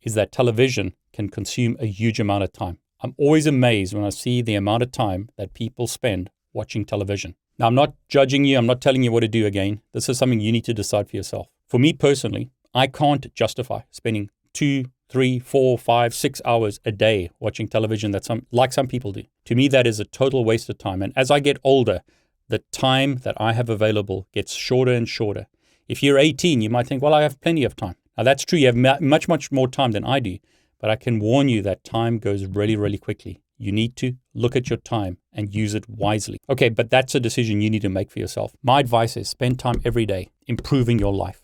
is 0.02 0.14
that 0.14 0.32
television 0.32 0.94
can 1.12 1.28
consume 1.28 1.76
a 1.78 1.86
huge 1.86 2.18
amount 2.18 2.42
of 2.42 2.52
time. 2.52 2.78
I'm 3.02 3.14
always 3.18 3.46
amazed 3.46 3.94
when 3.94 4.04
I 4.04 4.10
see 4.10 4.42
the 4.42 4.56
amount 4.56 4.82
of 4.82 4.90
time 4.90 5.28
that 5.36 5.54
people 5.54 5.86
spend 5.86 6.30
watching 6.52 6.84
television. 6.84 7.36
Now, 7.58 7.66
I'm 7.66 7.74
not 7.74 7.94
judging 8.08 8.44
you, 8.44 8.58
I'm 8.58 8.66
not 8.66 8.80
telling 8.80 9.02
you 9.02 9.12
what 9.12 9.20
to 9.20 9.28
do 9.28 9.46
again. 9.46 9.80
This 9.92 10.08
is 10.08 10.18
something 10.18 10.40
you 10.40 10.52
need 10.52 10.64
to 10.64 10.74
decide 10.74 11.08
for 11.08 11.16
yourself. 11.16 11.48
For 11.68 11.78
me 11.78 11.92
personally, 11.92 12.50
I 12.74 12.86
can't 12.86 13.32
justify 13.34 13.82
spending 13.90 14.30
two, 14.52 14.86
three, 15.08 15.38
four, 15.38 15.76
five, 15.76 16.14
six 16.14 16.40
hours 16.44 16.80
a 16.84 16.92
day 16.92 17.30
watching 17.38 17.68
television 17.68 18.12
that 18.12 18.24
some 18.24 18.46
like 18.50 18.72
some 18.72 18.86
people 18.86 19.12
do. 19.12 19.24
To 19.44 19.54
me, 19.54 19.68
that 19.68 19.86
is 19.86 20.00
a 20.00 20.04
total 20.04 20.44
waste 20.44 20.70
of 20.70 20.78
time. 20.78 21.02
And 21.02 21.12
as 21.14 21.30
I 21.30 21.40
get 21.40 21.58
older, 21.62 22.00
the 22.48 22.60
time 22.72 23.16
that 23.16 23.38
I 23.38 23.52
have 23.52 23.68
available 23.68 24.26
gets 24.32 24.54
shorter 24.54 24.92
and 24.92 25.08
shorter. 25.08 25.46
If 25.88 26.02
you're 26.02 26.18
18, 26.18 26.60
you 26.62 26.70
might 26.70 26.86
think, 26.86 27.02
well, 27.02 27.14
I 27.14 27.22
have 27.22 27.40
plenty 27.40 27.64
of 27.64 27.76
time. 27.76 27.96
Now 28.16 28.24
that's 28.24 28.44
true. 28.44 28.58
You 28.58 28.66
have 28.66 29.00
much, 29.00 29.28
much 29.28 29.52
more 29.52 29.68
time 29.68 29.92
than 29.92 30.04
I 30.04 30.20
do. 30.20 30.38
But 30.78 30.90
I 30.90 30.96
can 30.96 31.20
warn 31.20 31.48
you 31.48 31.62
that 31.62 31.84
time 31.84 32.18
goes 32.18 32.44
really, 32.44 32.76
really 32.76 32.98
quickly. 32.98 33.40
You 33.62 33.70
need 33.70 33.94
to 33.96 34.16
look 34.34 34.56
at 34.56 34.68
your 34.68 34.78
time 34.78 35.18
and 35.32 35.54
use 35.54 35.74
it 35.74 35.88
wisely. 35.88 36.38
Okay, 36.50 36.68
but 36.68 36.90
that's 36.90 37.14
a 37.14 37.20
decision 37.20 37.60
you 37.60 37.70
need 37.70 37.82
to 37.82 37.88
make 37.88 38.10
for 38.10 38.18
yourself. 38.18 38.56
My 38.62 38.80
advice 38.80 39.16
is 39.16 39.28
spend 39.28 39.60
time 39.60 39.80
every 39.84 40.04
day 40.04 40.30
improving 40.48 40.98
your 40.98 41.12
life. 41.12 41.42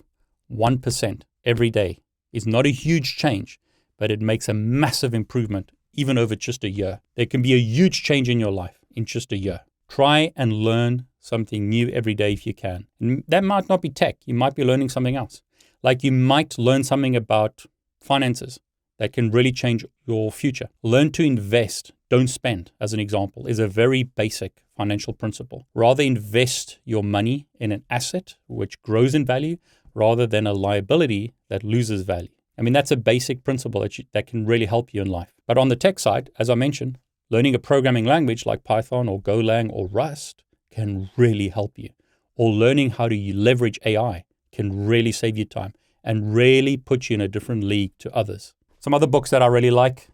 1% 0.52 1.22
every 1.44 1.70
day 1.70 2.00
is 2.32 2.44
not 2.44 2.66
a 2.66 2.70
huge 2.70 3.16
change, 3.16 3.60
but 3.98 4.10
it 4.10 4.20
makes 4.20 4.48
a 4.48 4.54
massive 4.54 5.14
improvement 5.14 5.70
even 5.94 6.18
over 6.18 6.34
just 6.34 6.64
a 6.64 6.70
year. 6.70 7.00
There 7.14 7.26
can 7.26 7.40
be 7.40 7.54
a 7.54 7.58
huge 7.58 8.02
change 8.02 8.28
in 8.28 8.40
your 8.40 8.52
life 8.52 8.78
in 8.96 9.04
just 9.04 9.32
a 9.32 9.38
year. 9.38 9.60
Try 9.88 10.32
and 10.34 10.52
learn 10.52 11.06
something 11.20 11.68
new 11.68 11.88
every 11.90 12.14
day 12.14 12.32
if 12.32 12.46
you 12.46 12.54
can. 12.54 12.88
And 13.00 13.22
that 13.28 13.44
might 13.44 13.68
not 13.68 13.80
be 13.80 13.90
tech, 13.90 14.16
you 14.26 14.34
might 14.34 14.56
be 14.56 14.64
learning 14.64 14.88
something 14.88 15.14
else. 15.16 15.42
Like 15.82 16.02
you 16.02 16.10
might 16.10 16.58
learn 16.58 16.82
something 16.82 17.14
about 17.14 17.64
finances 18.00 18.58
that 18.98 19.12
can 19.12 19.30
really 19.30 19.52
change 19.52 19.84
your 20.06 20.30
future. 20.30 20.68
Learn 20.82 21.10
to 21.12 21.22
invest, 21.22 21.92
don't 22.08 22.28
spend, 22.28 22.72
as 22.80 22.92
an 22.92 23.00
example, 23.00 23.46
is 23.46 23.58
a 23.58 23.68
very 23.68 24.02
basic 24.02 24.62
financial 24.76 25.12
principle. 25.12 25.66
Rather 25.74 26.02
invest 26.02 26.78
your 26.84 27.02
money 27.02 27.46
in 27.58 27.72
an 27.72 27.84
asset 27.90 28.36
which 28.46 28.80
grows 28.82 29.14
in 29.14 29.24
value 29.24 29.56
rather 29.94 30.26
than 30.26 30.46
a 30.46 30.52
liability 30.52 31.34
that 31.48 31.64
loses 31.64 32.02
value. 32.02 32.28
I 32.56 32.62
mean, 32.62 32.72
that's 32.72 32.90
a 32.90 32.96
basic 32.96 33.44
principle 33.44 33.80
that, 33.82 33.98
you, 33.98 34.04
that 34.12 34.26
can 34.26 34.46
really 34.46 34.66
help 34.66 34.92
you 34.92 35.02
in 35.02 35.08
life. 35.08 35.32
But 35.46 35.58
on 35.58 35.68
the 35.68 35.76
tech 35.76 35.98
side, 35.98 36.30
as 36.38 36.50
I 36.50 36.54
mentioned, 36.54 36.98
learning 37.30 37.54
a 37.54 37.58
programming 37.58 38.04
language 38.04 38.46
like 38.46 38.64
Python 38.64 39.08
or 39.08 39.20
Golang 39.20 39.70
or 39.72 39.86
Rust 39.86 40.42
can 40.70 41.10
really 41.16 41.48
help 41.48 41.78
you. 41.78 41.90
Or 42.36 42.50
learning 42.50 42.90
how 42.90 43.08
to 43.08 43.34
leverage 43.34 43.78
AI 43.84 44.24
can 44.52 44.86
really 44.86 45.12
save 45.12 45.36
you 45.36 45.44
time 45.44 45.74
and 46.02 46.34
really 46.34 46.76
put 46.76 47.10
you 47.10 47.14
in 47.14 47.20
a 47.20 47.28
different 47.28 47.64
league 47.64 47.92
to 47.98 48.14
others. 48.14 48.54
Some 48.80 48.94
other 48.94 49.06
books 49.06 49.30
that 49.30 49.42
I 49.42 49.46
really 49.46 49.70
like 49.70 50.08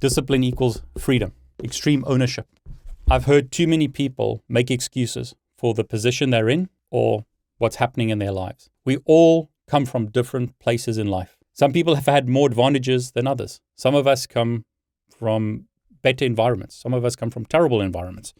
Discipline 0.00 0.44
Equals 0.44 0.82
Freedom, 0.98 1.32
Extreme 1.62 2.04
Ownership. 2.06 2.46
I've 3.10 3.24
heard 3.24 3.52
too 3.52 3.66
many 3.66 3.88
people 3.88 4.42
make 4.48 4.70
excuses 4.70 5.34
for 5.56 5.74
the 5.74 5.84
position 5.84 6.30
they're 6.30 6.48
in 6.48 6.68
or 6.90 7.24
what's 7.58 7.76
happening 7.76 8.10
in 8.10 8.18
their 8.18 8.32
lives. 8.32 8.70
We 8.84 8.98
all 9.04 9.50
come 9.66 9.86
from 9.86 10.06
different 10.06 10.58
places 10.58 10.98
in 10.98 11.06
life. 11.06 11.36
Some 11.52 11.72
people 11.72 11.94
have 11.94 12.06
had 12.06 12.28
more 12.28 12.48
advantages 12.48 13.12
than 13.12 13.26
others. 13.26 13.60
Some 13.76 13.94
of 13.94 14.06
us 14.06 14.26
come 14.26 14.64
from 15.16 15.66
better 16.02 16.24
environments. 16.24 16.74
Some 16.76 16.92
of 16.92 17.04
us 17.04 17.16
come 17.16 17.30
from 17.30 17.46
terrible 17.46 17.80
environments. 17.80 18.34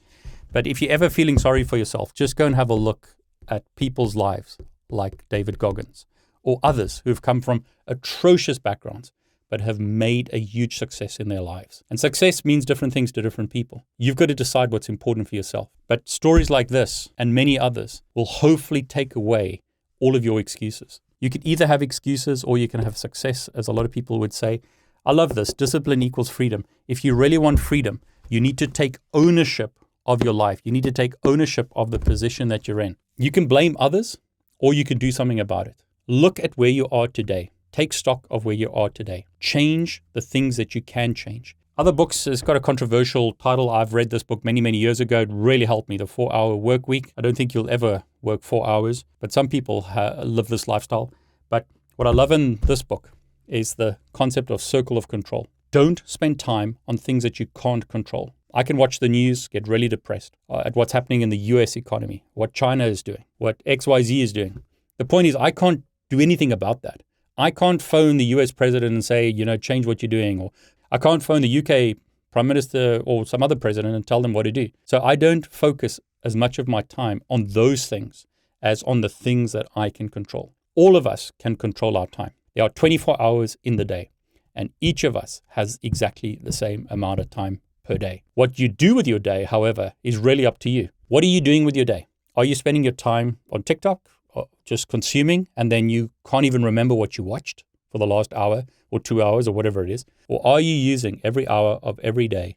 But 0.52 0.66
if 0.66 0.82
you're 0.82 0.92
ever 0.92 1.08
feeling 1.08 1.38
sorry 1.38 1.64
for 1.64 1.76
yourself, 1.76 2.12
just 2.14 2.36
go 2.36 2.46
and 2.46 2.54
have 2.54 2.70
a 2.70 2.74
look 2.74 3.16
at 3.48 3.64
people's 3.76 4.16
lives 4.16 4.58
like 4.88 5.28
David 5.28 5.58
Goggins 5.58 6.06
or 6.42 6.58
others 6.62 7.02
who've 7.04 7.22
come 7.22 7.40
from 7.40 7.64
atrocious 7.86 8.58
backgrounds 8.58 9.12
but 9.54 9.60
have 9.60 9.78
made 9.78 10.28
a 10.32 10.40
huge 10.40 10.76
success 10.78 11.18
in 11.18 11.28
their 11.28 11.40
lives. 11.40 11.84
And 11.88 12.00
success 12.00 12.44
means 12.44 12.64
different 12.64 12.92
things 12.92 13.12
to 13.12 13.22
different 13.22 13.50
people. 13.50 13.86
You've 13.96 14.16
got 14.16 14.26
to 14.26 14.34
decide 14.34 14.72
what's 14.72 14.88
important 14.88 15.28
for 15.28 15.36
yourself. 15.36 15.68
But 15.86 16.08
stories 16.08 16.50
like 16.50 16.70
this 16.70 17.08
and 17.16 17.32
many 17.32 17.56
others 17.56 18.02
will 18.16 18.24
hopefully 18.24 18.82
take 18.82 19.14
away 19.14 19.60
all 20.00 20.16
of 20.16 20.24
your 20.24 20.40
excuses. 20.40 21.00
You 21.20 21.30
can 21.30 21.46
either 21.46 21.68
have 21.68 21.82
excuses 21.82 22.42
or 22.42 22.58
you 22.58 22.66
can 22.66 22.82
have 22.82 22.96
success, 22.96 23.48
as 23.54 23.68
a 23.68 23.72
lot 23.72 23.84
of 23.84 23.92
people 23.92 24.18
would 24.18 24.32
say. 24.32 24.60
I 25.06 25.12
love 25.12 25.36
this. 25.36 25.52
Discipline 25.52 26.02
equals 26.02 26.30
freedom. 26.30 26.64
If 26.88 27.04
you 27.04 27.14
really 27.14 27.38
want 27.38 27.60
freedom, 27.60 28.00
you 28.28 28.40
need 28.40 28.58
to 28.58 28.66
take 28.66 28.98
ownership 29.12 29.78
of 30.04 30.24
your 30.24 30.34
life. 30.34 30.62
You 30.64 30.72
need 30.72 30.82
to 30.82 30.90
take 30.90 31.14
ownership 31.24 31.68
of 31.76 31.92
the 31.92 32.00
position 32.00 32.48
that 32.48 32.66
you're 32.66 32.80
in. 32.80 32.96
You 33.16 33.30
can 33.30 33.46
blame 33.46 33.76
others 33.78 34.18
or 34.58 34.74
you 34.74 34.82
can 34.82 34.98
do 34.98 35.12
something 35.12 35.38
about 35.38 35.68
it. 35.68 35.76
Look 36.08 36.40
at 36.40 36.58
where 36.58 36.70
you 36.70 36.88
are 36.90 37.06
today. 37.06 37.52
Take 37.74 37.92
stock 37.92 38.24
of 38.30 38.44
where 38.44 38.54
you 38.54 38.70
are 38.72 38.88
today. 38.88 39.26
Change 39.40 40.00
the 40.12 40.20
things 40.20 40.56
that 40.58 40.76
you 40.76 40.80
can 40.80 41.12
change. 41.12 41.56
Other 41.76 41.90
books, 41.90 42.24
it's 42.24 42.40
got 42.40 42.54
a 42.54 42.60
controversial 42.60 43.32
title. 43.32 43.68
I've 43.68 43.92
read 43.92 44.10
this 44.10 44.22
book 44.22 44.44
many, 44.44 44.60
many 44.60 44.78
years 44.78 45.00
ago. 45.00 45.22
It 45.22 45.28
really 45.32 45.64
helped 45.64 45.88
me. 45.88 45.96
The 45.96 46.06
Four 46.06 46.32
Hour 46.32 46.54
Work 46.54 46.86
Week. 46.86 47.12
I 47.18 47.20
don't 47.20 47.36
think 47.36 47.52
you'll 47.52 47.68
ever 47.68 48.04
work 48.22 48.42
four 48.42 48.64
hours, 48.64 49.04
but 49.18 49.32
some 49.32 49.48
people 49.48 49.84
live 50.22 50.46
this 50.46 50.68
lifestyle. 50.68 51.12
But 51.50 51.66
what 51.96 52.06
I 52.06 52.12
love 52.12 52.30
in 52.30 52.60
this 52.62 52.84
book 52.84 53.10
is 53.48 53.74
the 53.74 53.98
concept 54.12 54.52
of 54.52 54.62
circle 54.62 54.96
of 54.96 55.08
control. 55.08 55.48
Don't 55.72 56.00
spend 56.06 56.38
time 56.38 56.78
on 56.86 56.96
things 56.96 57.24
that 57.24 57.40
you 57.40 57.46
can't 57.56 57.88
control. 57.88 58.36
I 58.54 58.62
can 58.62 58.76
watch 58.76 59.00
the 59.00 59.08
news, 59.08 59.48
get 59.48 59.66
really 59.66 59.88
depressed 59.88 60.36
uh, 60.48 60.62
at 60.64 60.76
what's 60.76 60.92
happening 60.92 61.22
in 61.22 61.30
the 61.30 61.38
US 61.38 61.74
economy, 61.74 62.22
what 62.34 62.52
China 62.52 62.84
is 62.84 63.02
doing, 63.02 63.24
what 63.38 63.60
XYZ 63.64 64.22
is 64.22 64.32
doing. 64.32 64.62
The 64.96 65.04
point 65.04 65.26
is, 65.26 65.34
I 65.34 65.50
can't 65.50 65.82
do 66.08 66.20
anything 66.20 66.52
about 66.52 66.82
that. 66.82 67.02
I 67.36 67.50
can't 67.50 67.82
phone 67.82 68.16
the 68.16 68.24
US 68.26 68.52
president 68.52 68.92
and 68.92 69.04
say, 69.04 69.28
you 69.28 69.44
know, 69.44 69.56
change 69.56 69.86
what 69.86 70.02
you're 70.02 70.08
doing. 70.08 70.40
Or 70.40 70.52
I 70.92 70.98
can't 70.98 71.22
phone 71.22 71.42
the 71.42 71.58
UK 71.58 71.96
prime 72.30 72.46
minister 72.46 73.00
or 73.04 73.26
some 73.26 73.42
other 73.42 73.56
president 73.56 73.94
and 73.94 74.06
tell 74.06 74.20
them 74.22 74.32
what 74.32 74.44
to 74.44 74.52
do. 74.52 74.68
So 74.84 75.00
I 75.02 75.16
don't 75.16 75.46
focus 75.46 76.00
as 76.22 76.36
much 76.36 76.58
of 76.58 76.68
my 76.68 76.82
time 76.82 77.22
on 77.28 77.48
those 77.48 77.86
things 77.86 78.26
as 78.62 78.82
on 78.84 79.00
the 79.02 79.08
things 79.08 79.52
that 79.52 79.66
I 79.76 79.90
can 79.90 80.08
control. 80.08 80.54
All 80.74 80.96
of 80.96 81.06
us 81.06 81.32
can 81.38 81.56
control 81.56 81.96
our 81.96 82.06
time. 82.06 82.32
There 82.54 82.64
are 82.64 82.70
24 82.70 83.20
hours 83.20 83.56
in 83.62 83.76
the 83.76 83.84
day, 83.84 84.10
and 84.54 84.70
each 84.80 85.04
of 85.04 85.16
us 85.16 85.42
has 85.48 85.78
exactly 85.82 86.38
the 86.42 86.52
same 86.52 86.86
amount 86.90 87.20
of 87.20 87.30
time 87.30 87.60
per 87.84 87.98
day. 87.98 88.22
What 88.34 88.58
you 88.58 88.68
do 88.68 88.94
with 88.94 89.06
your 89.06 89.18
day, 89.18 89.44
however, 89.44 89.92
is 90.02 90.16
really 90.16 90.46
up 90.46 90.58
to 90.60 90.70
you. 90.70 90.88
What 91.08 91.22
are 91.24 91.28
you 91.28 91.40
doing 91.40 91.64
with 91.64 91.76
your 91.76 91.84
day? 91.84 92.08
Are 92.36 92.44
you 92.44 92.54
spending 92.54 92.84
your 92.84 92.92
time 92.92 93.38
on 93.50 93.62
TikTok? 93.62 94.08
Uh, 94.34 94.44
just 94.64 94.88
consuming 94.88 95.46
and 95.56 95.70
then 95.70 95.88
you 95.88 96.10
can't 96.26 96.44
even 96.44 96.64
remember 96.64 96.94
what 96.94 97.16
you 97.16 97.22
watched 97.22 97.62
for 97.90 97.98
the 97.98 98.06
last 98.06 98.32
hour 98.32 98.64
or 98.90 98.98
two 98.98 99.22
hours 99.22 99.46
or 99.46 99.52
whatever 99.52 99.84
it 99.84 99.90
is? 99.90 100.04
Or 100.28 100.44
are 100.44 100.60
you 100.60 100.74
using 100.74 101.20
every 101.22 101.46
hour 101.46 101.78
of 101.82 102.00
every 102.00 102.26
day 102.26 102.56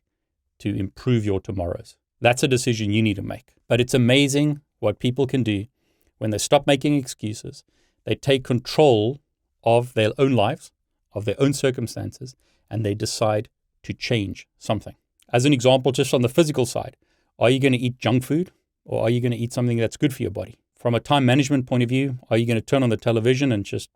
to 0.59 0.75
improve 0.75 1.23
your 1.23 1.39
tomorrows? 1.39 1.95
That's 2.19 2.41
a 2.41 2.47
decision 2.47 2.91
you 2.91 3.03
need 3.03 3.17
to 3.17 3.21
make. 3.21 3.53
But 3.67 3.79
it's 3.79 3.93
amazing 3.93 4.61
what 4.79 4.97
people 4.97 5.27
can 5.27 5.43
do 5.43 5.67
when 6.17 6.31
they 6.31 6.39
stop 6.39 6.65
making 6.65 6.95
excuses. 6.95 7.63
They 8.05 8.15
take 8.15 8.43
control 8.43 9.19
of 9.63 9.93
their 9.93 10.11
own 10.17 10.31
lives, 10.31 10.71
of 11.13 11.25
their 11.25 11.39
own 11.39 11.53
circumstances, 11.53 12.35
and 12.69 12.83
they 12.83 12.95
decide 12.95 13.49
to 13.83 13.93
change 13.93 14.47
something. 14.57 14.95
As 15.31 15.45
an 15.45 15.53
example, 15.53 15.91
just 15.91 16.13
on 16.13 16.21
the 16.21 16.29
physical 16.29 16.65
side, 16.65 16.95
are 17.37 17.49
you 17.49 17.59
going 17.59 17.73
to 17.73 17.77
eat 17.77 17.99
junk 17.99 18.23
food 18.23 18.51
or 18.85 19.03
are 19.03 19.09
you 19.09 19.21
going 19.21 19.31
to 19.31 19.37
eat 19.37 19.53
something 19.53 19.77
that's 19.77 19.97
good 19.97 20.13
for 20.13 20.23
your 20.23 20.31
body? 20.31 20.57
From 20.77 20.93
a 20.93 20.99
time 20.99 21.25
management 21.25 21.65
point 21.65 21.81
of 21.81 21.89
view, 21.89 22.19
are 22.29 22.37
you 22.37 22.45
going 22.45 22.59
to 22.59 22.61
turn 22.61 22.83
on 22.83 22.89
the 22.89 22.97
television 22.97 23.51
and 23.51 23.65
just 23.65 23.89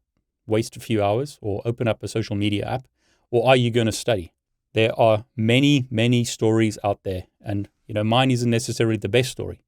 waste 0.47 0.75
a 0.75 0.79
few 0.79 1.03
hours 1.03 1.37
or 1.41 1.61
open 1.63 1.87
up 1.87 2.01
a 2.01 2.07
social 2.07 2.35
media 2.35 2.65
app? 2.65 2.87
Or 3.29 3.47
are 3.47 3.55
you 3.55 3.69
going 3.69 3.85
to 3.85 3.91
study? 3.91 4.33
There 4.73 4.97
are 4.99 5.25
many, 5.35 5.87
many 5.91 6.23
stories 6.23 6.79
out 6.83 7.03
there. 7.03 7.27
And, 7.39 7.69
you 7.85 7.93
know, 7.93 8.03
mine 8.03 8.31
isn't 8.31 8.49
necessarily 8.49 8.97
the 8.97 9.09
best 9.09 9.31
story. 9.31 9.61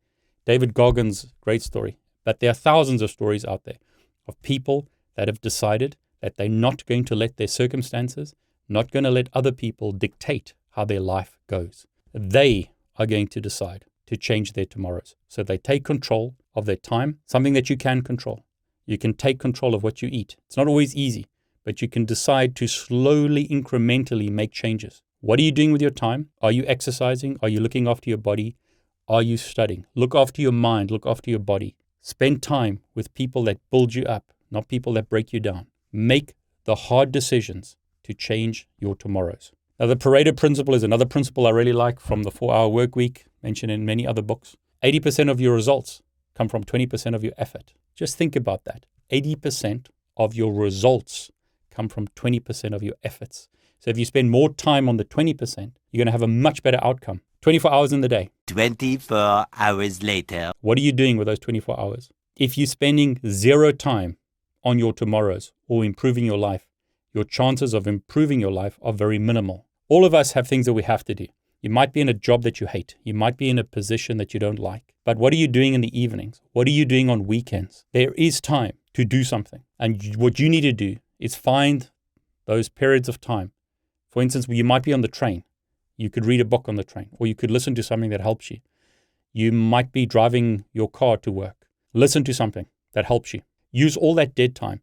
David 0.46 0.74
Goggins' 0.74 1.34
great 1.40 1.62
story. 1.62 1.98
But 2.26 2.40
there 2.40 2.50
are 2.50 2.56
thousands 2.56 3.02
of 3.02 3.12
stories 3.12 3.46
out 3.46 3.64
there 3.64 3.78
of 4.28 4.42
people 4.42 4.88
that 5.16 5.28
have 5.28 5.42
decided 5.42 5.98
that 6.22 6.38
they're 6.38 6.50
not 6.50 6.86
going 6.86 7.06
to 7.06 7.16
let 7.16 7.38
their 7.38 7.48
circumstances, 7.48 8.34
not 8.68 8.92
going 8.92 9.04
to 9.04 9.12
let 9.12 9.30
other 9.34 9.52
people 9.52 9.92
dictate 9.92 10.54
how 10.72 10.86
their 10.86 11.02
life 11.02 11.38
goes. 11.48 11.86
They 12.12 12.72
are 12.96 13.06
going 13.06 13.28
to 13.28 13.42
decide 13.42 13.86
to 14.08 14.18
change 14.18 14.54
their 14.54 14.66
tomorrows. 14.66 15.16
So 15.28 15.44
they 15.44 15.58
take 15.58 15.84
control 15.84 16.36
of 16.56 16.66
their 16.66 16.76
time, 16.76 17.20
something 17.26 17.54
that 17.54 17.70
you 17.70 17.78
can 17.78 18.02
control. 18.02 18.44
You 18.86 18.98
can 18.98 19.14
take 19.14 19.40
control 19.40 19.74
of 19.74 19.84
what 19.84 20.02
you 20.02 20.10
eat. 20.12 20.36
It's 20.46 20.58
not 20.58 20.68
always 20.68 20.96
easy, 20.96 21.28
but 21.64 21.82
you 21.82 21.88
can 21.88 22.06
decide 22.06 22.56
to 22.58 22.68
slowly, 22.68 23.48
incrementally 23.48 24.30
make 24.30 24.52
changes. 24.52 25.02
What 25.22 25.40
are 25.40 25.44
you 25.44 25.52
doing 25.52 25.72
with 25.72 25.82
your 25.82 25.92
time? 25.92 26.30
Are 26.42 26.52
you 26.52 26.66
exercising? 26.68 27.38
Are 27.42 27.50
you 27.50 27.62
looking 27.62 27.88
after 27.88 28.10
your 28.10 28.18
body? 28.18 28.58
Are 29.08 29.22
you 29.22 29.38
studying? 29.38 29.86
Look 29.96 30.16
after 30.16 30.42
your 30.42 30.52
mind, 30.52 30.92
look 30.92 31.06
after 31.06 31.30
your 31.30 31.40
body. 31.40 31.76
Spend 32.02 32.42
time 32.42 32.82
with 32.94 33.14
people 33.14 33.44
that 33.44 33.60
build 33.72 33.96
you 33.96 34.04
up, 34.04 34.34
not 34.52 34.68
people 34.68 34.94
that 34.94 35.10
break 35.10 35.32
you 35.32 35.40
down. 35.40 35.68
Make 35.92 36.34
the 36.66 36.76
hard 36.76 37.12
decisions 37.12 37.78
to 38.04 38.14
change 38.14 38.68
your 38.80 38.96
tomorrows. 38.96 39.54
Now, 39.80 39.88
the 39.88 39.96
Pareto 39.96 40.36
principle 40.36 40.76
is 40.76 40.84
another 40.84 41.06
principle 41.06 41.48
I 41.48 41.52
really 41.52 41.74
like 41.74 42.00
from 42.00 42.24
the 42.24 42.32
four 42.32 42.54
hour 42.54 42.68
work 42.68 42.96
week, 42.96 43.26
mentioned 43.42 43.72
in 43.72 43.86
many 43.86 44.06
other 44.06 44.22
books. 44.22 44.56
80% 44.84 45.32
of 45.32 45.40
your 45.40 45.54
results 45.54 46.02
come 46.36 46.48
from 46.50 46.64
20% 46.64 47.16
of 47.16 47.24
your 47.24 47.34
effort. 47.38 47.74
Just 47.96 48.18
think 48.18 48.36
about 48.36 48.64
that. 48.66 48.86
80% 49.12 49.88
of 50.18 50.34
your 50.34 50.54
results 50.54 51.32
come 51.72 51.90
from 51.90 52.08
20% 52.10 52.76
of 52.76 52.84
your 52.84 52.96
efforts. 53.04 53.50
So 53.80 53.90
if 53.90 53.98
you 53.98 54.06
spend 54.06 54.32
more 54.32 54.50
time 54.54 54.88
on 54.88 54.98
the 54.98 55.06
20%, 55.06 55.74
you're 55.92 56.00
going 56.00 56.06
to 56.08 56.12
have 56.12 56.22
a 56.22 56.28
much 56.28 56.64
better 56.64 56.80
outcome. 56.82 57.22
24 57.42 57.74
hours 57.74 57.92
in 57.92 58.02
the 58.02 58.08
day. 58.08 58.30
24 58.48 59.46
hours 59.58 60.02
later. 60.02 60.52
What 60.62 60.78
are 60.78 60.82
you 60.82 60.94
doing 60.94 61.18
with 61.18 61.28
those 61.28 61.40
24 61.40 61.80
hours? 61.80 62.10
If 62.38 62.58
you're 62.58 62.68
spending 62.68 63.20
zero 63.28 63.72
time 63.72 64.18
on 64.64 64.80
your 64.80 64.94
tomorrows 64.94 65.52
or 65.68 65.84
improving 65.84 66.26
your 66.26 66.38
life, 66.38 66.66
your 67.14 67.26
chances 67.26 67.74
of 67.74 67.86
improving 67.86 68.40
your 68.40 68.52
life 68.52 68.80
are 68.82 68.94
very 68.94 69.20
minimal. 69.20 69.68
All 69.90 70.06
of 70.06 70.14
us 70.14 70.32
have 70.32 70.48
things 70.48 70.66
that 70.66 70.74
we 70.74 70.84
have 70.84 71.04
to 71.04 71.14
do. 71.14 71.28
You 71.62 71.70
might 71.70 71.94
be 71.94 72.02
in 72.02 72.10
a 72.10 72.14
job 72.14 72.44
that 72.44 72.60
you 72.60 72.68
hate. 72.68 72.96
You 73.04 73.14
might 73.14 73.38
be 73.38 73.50
in 73.50 73.60
a 73.60 73.64
position 73.64 74.18
that 74.18 74.34
you 74.34 74.40
don't 74.40 74.60
like. 74.60 74.93
But 75.06 75.18
what 75.18 75.34
are 75.34 75.38
you 75.38 75.48
doing 75.48 75.74
in 75.74 75.82
the 75.82 76.00
evenings? 76.00 76.42
What 76.54 76.68
are 76.68 76.72
you 76.72 76.86
doing 76.86 77.10
on 77.10 77.28
weekends? 77.28 77.86
There 77.92 78.14
is 78.14 78.40
time 78.40 78.74
to 78.94 79.04
do 79.04 79.24
something. 79.24 79.64
And 79.78 80.16
what 80.16 80.40
you 80.40 80.50
need 80.50 80.62
to 80.62 80.72
do 80.72 80.98
is 81.20 81.36
find 81.36 81.90
those 82.46 82.70
periods 82.70 83.10
of 83.10 83.20
time. 83.20 83.52
For 84.10 84.22
instance, 84.22 84.48
you 84.48 84.64
might 84.64 84.84
be 84.84 84.94
on 84.94 85.02
the 85.02 85.08
train. 85.08 85.44
You 85.98 86.10
could 86.10 86.26
read 86.26 86.42
a 86.42 86.46
book 86.46 86.68
on 86.68 86.76
the 86.76 86.84
train, 86.84 87.10
or 87.14 87.28
you 87.28 87.36
could 87.36 87.52
listen 87.52 87.76
to 87.76 87.84
something 87.84 88.10
that 88.12 88.22
helps 88.22 88.50
you. 88.50 88.60
You 89.34 89.52
might 89.52 89.92
be 89.92 90.06
driving 90.06 90.66
your 90.72 90.90
car 90.90 91.18
to 91.18 91.32
work. 91.32 91.68
Listen 91.94 92.24
to 92.24 92.34
something 92.34 92.68
that 92.94 93.06
helps 93.06 93.34
you. 93.34 93.42
Use 93.72 93.98
all 93.98 94.16
that 94.16 94.36
dead 94.36 94.56
time 94.56 94.82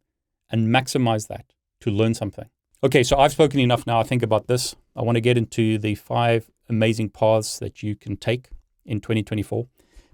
and 0.51 0.69
maximize 0.69 1.29
that 1.29 1.47
to 1.81 1.91
learn 1.91 2.15
something. 2.15 2.47
Okay, 2.83 3.03
so 3.03 3.19
I've 3.19 3.33
spoken 3.33 3.61
enough 3.61 3.87
now. 3.87 4.01
I 4.01 4.03
think 4.03 4.23
about 4.23 4.49
this. 4.49 4.75
I 4.97 5.03
want 5.03 5.17
to 5.17 5.21
get 5.21 5.39
into 5.39 5.79
the 5.79 5.95
five 5.95 6.51
amazing 6.69 7.11
paths 7.11 7.59
that 7.59 7.83
you 7.83 7.95
can 7.95 8.17
take 8.17 8.49
in 8.85 9.01
2024. 9.01 9.67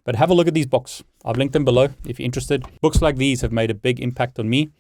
But 0.07 0.15
have 0.15 0.31
a 0.31 0.35
look 0.35 0.47
at 0.47 0.55
these 0.55 0.67
books. 0.67 1.03
I've 1.25 1.37
linked 1.37 1.53
them 1.53 1.65
below 1.65 1.89
if 2.07 2.21
you're 2.21 2.25
interested. 2.25 2.65
Books 2.81 3.03
like 3.03 3.17
these 3.17 3.41
have 3.41 3.51
made 3.51 3.73
a 3.73 3.75
big 3.75 3.99
impact 3.99 4.39
on 4.39 4.49
me. 4.49 4.71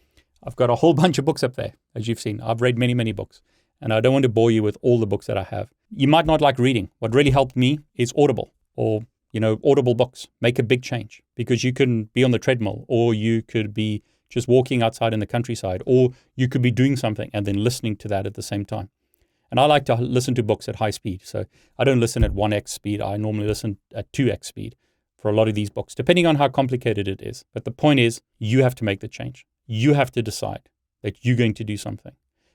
I've 0.44 0.54
got 0.54 0.70
a 0.70 0.76
whole 0.76 0.94
bunch 1.02 1.18
of 1.18 1.24
books 1.24 1.42
up 1.42 1.56
there, 1.56 1.74
as 1.96 2.06
you've 2.06 2.20
seen. 2.20 2.40
I've 2.40 2.62
read 2.62 2.78
many, 2.78 2.94
many 2.94 3.10
books, 3.10 3.42
and 3.80 3.92
I 3.92 4.00
don't 4.00 4.12
want 4.12 4.22
to 4.22 4.28
bore 4.28 4.52
you 4.52 4.62
with 4.62 4.78
all 4.82 5.00
the 5.00 5.06
books 5.06 5.26
that 5.26 5.36
I 5.36 5.42
have. 5.42 5.72
You 5.90 6.06
might 6.06 6.26
not 6.26 6.40
like 6.40 6.60
reading. 6.60 6.90
What 7.00 7.12
really 7.12 7.32
helped 7.32 7.56
me 7.56 7.80
is 7.96 8.14
Audible 8.16 8.54
or, 8.76 9.00
you 9.32 9.40
know, 9.40 9.58
Audible 9.64 9.96
books. 9.96 10.28
Make 10.40 10.60
a 10.60 10.62
big 10.62 10.82
change 10.82 11.20
because 11.34 11.64
you 11.64 11.72
can 11.72 12.04
be 12.14 12.22
on 12.22 12.30
the 12.30 12.38
treadmill 12.38 12.84
or 12.86 13.12
you 13.12 13.42
could 13.42 13.74
be 13.74 14.04
just 14.30 14.46
walking 14.46 14.80
outside 14.80 15.12
in 15.12 15.18
the 15.18 15.26
countryside 15.26 15.82
or 15.86 16.10
you 16.36 16.48
could 16.48 16.62
be 16.62 16.70
doing 16.70 16.96
something 16.96 17.30
and 17.32 17.46
then 17.46 17.64
listening 17.64 17.96
to 17.96 18.08
that 18.08 18.26
at 18.26 18.34
the 18.34 18.42
same 18.42 18.64
time. 18.64 18.90
And 19.50 19.58
I 19.58 19.66
like 19.66 19.84
to 19.86 19.94
listen 19.96 20.36
to 20.36 20.42
books 20.44 20.68
at 20.68 20.76
high 20.76 20.90
speed. 20.90 21.22
So 21.24 21.46
I 21.78 21.84
don't 21.84 22.00
listen 22.00 22.22
at 22.22 22.32
1x 22.32 22.68
speed. 22.68 23.00
I 23.00 23.16
normally 23.16 23.46
listen 23.46 23.78
at 23.92 24.10
2x 24.12 24.44
speed 24.44 24.76
for 25.26 25.30
a 25.30 25.34
lot 25.34 25.48
of 25.48 25.56
these 25.56 25.70
books, 25.70 25.92
depending 25.92 26.24
on 26.24 26.36
how 26.36 26.46
complicated 26.46 27.08
it 27.08 27.20
is. 27.20 27.44
But 27.52 27.64
the 27.64 27.72
point 27.72 27.98
is, 27.98 28.20
you 28.38 28.62
have 28.62 28.76
to 28.76 28.84
make 28.84 29.00
the 29.00 29.08
change. 29.08 29.44
You 29.66 29.94
have 29.94 30.12
to 30.12 30.22
decide 30.22 30.68
that 31.02 31.24
you're 31.24 31.34
going 31.34 31.54
to 31.54 31.64
do 31.64 31.76
something. 31.76 32.12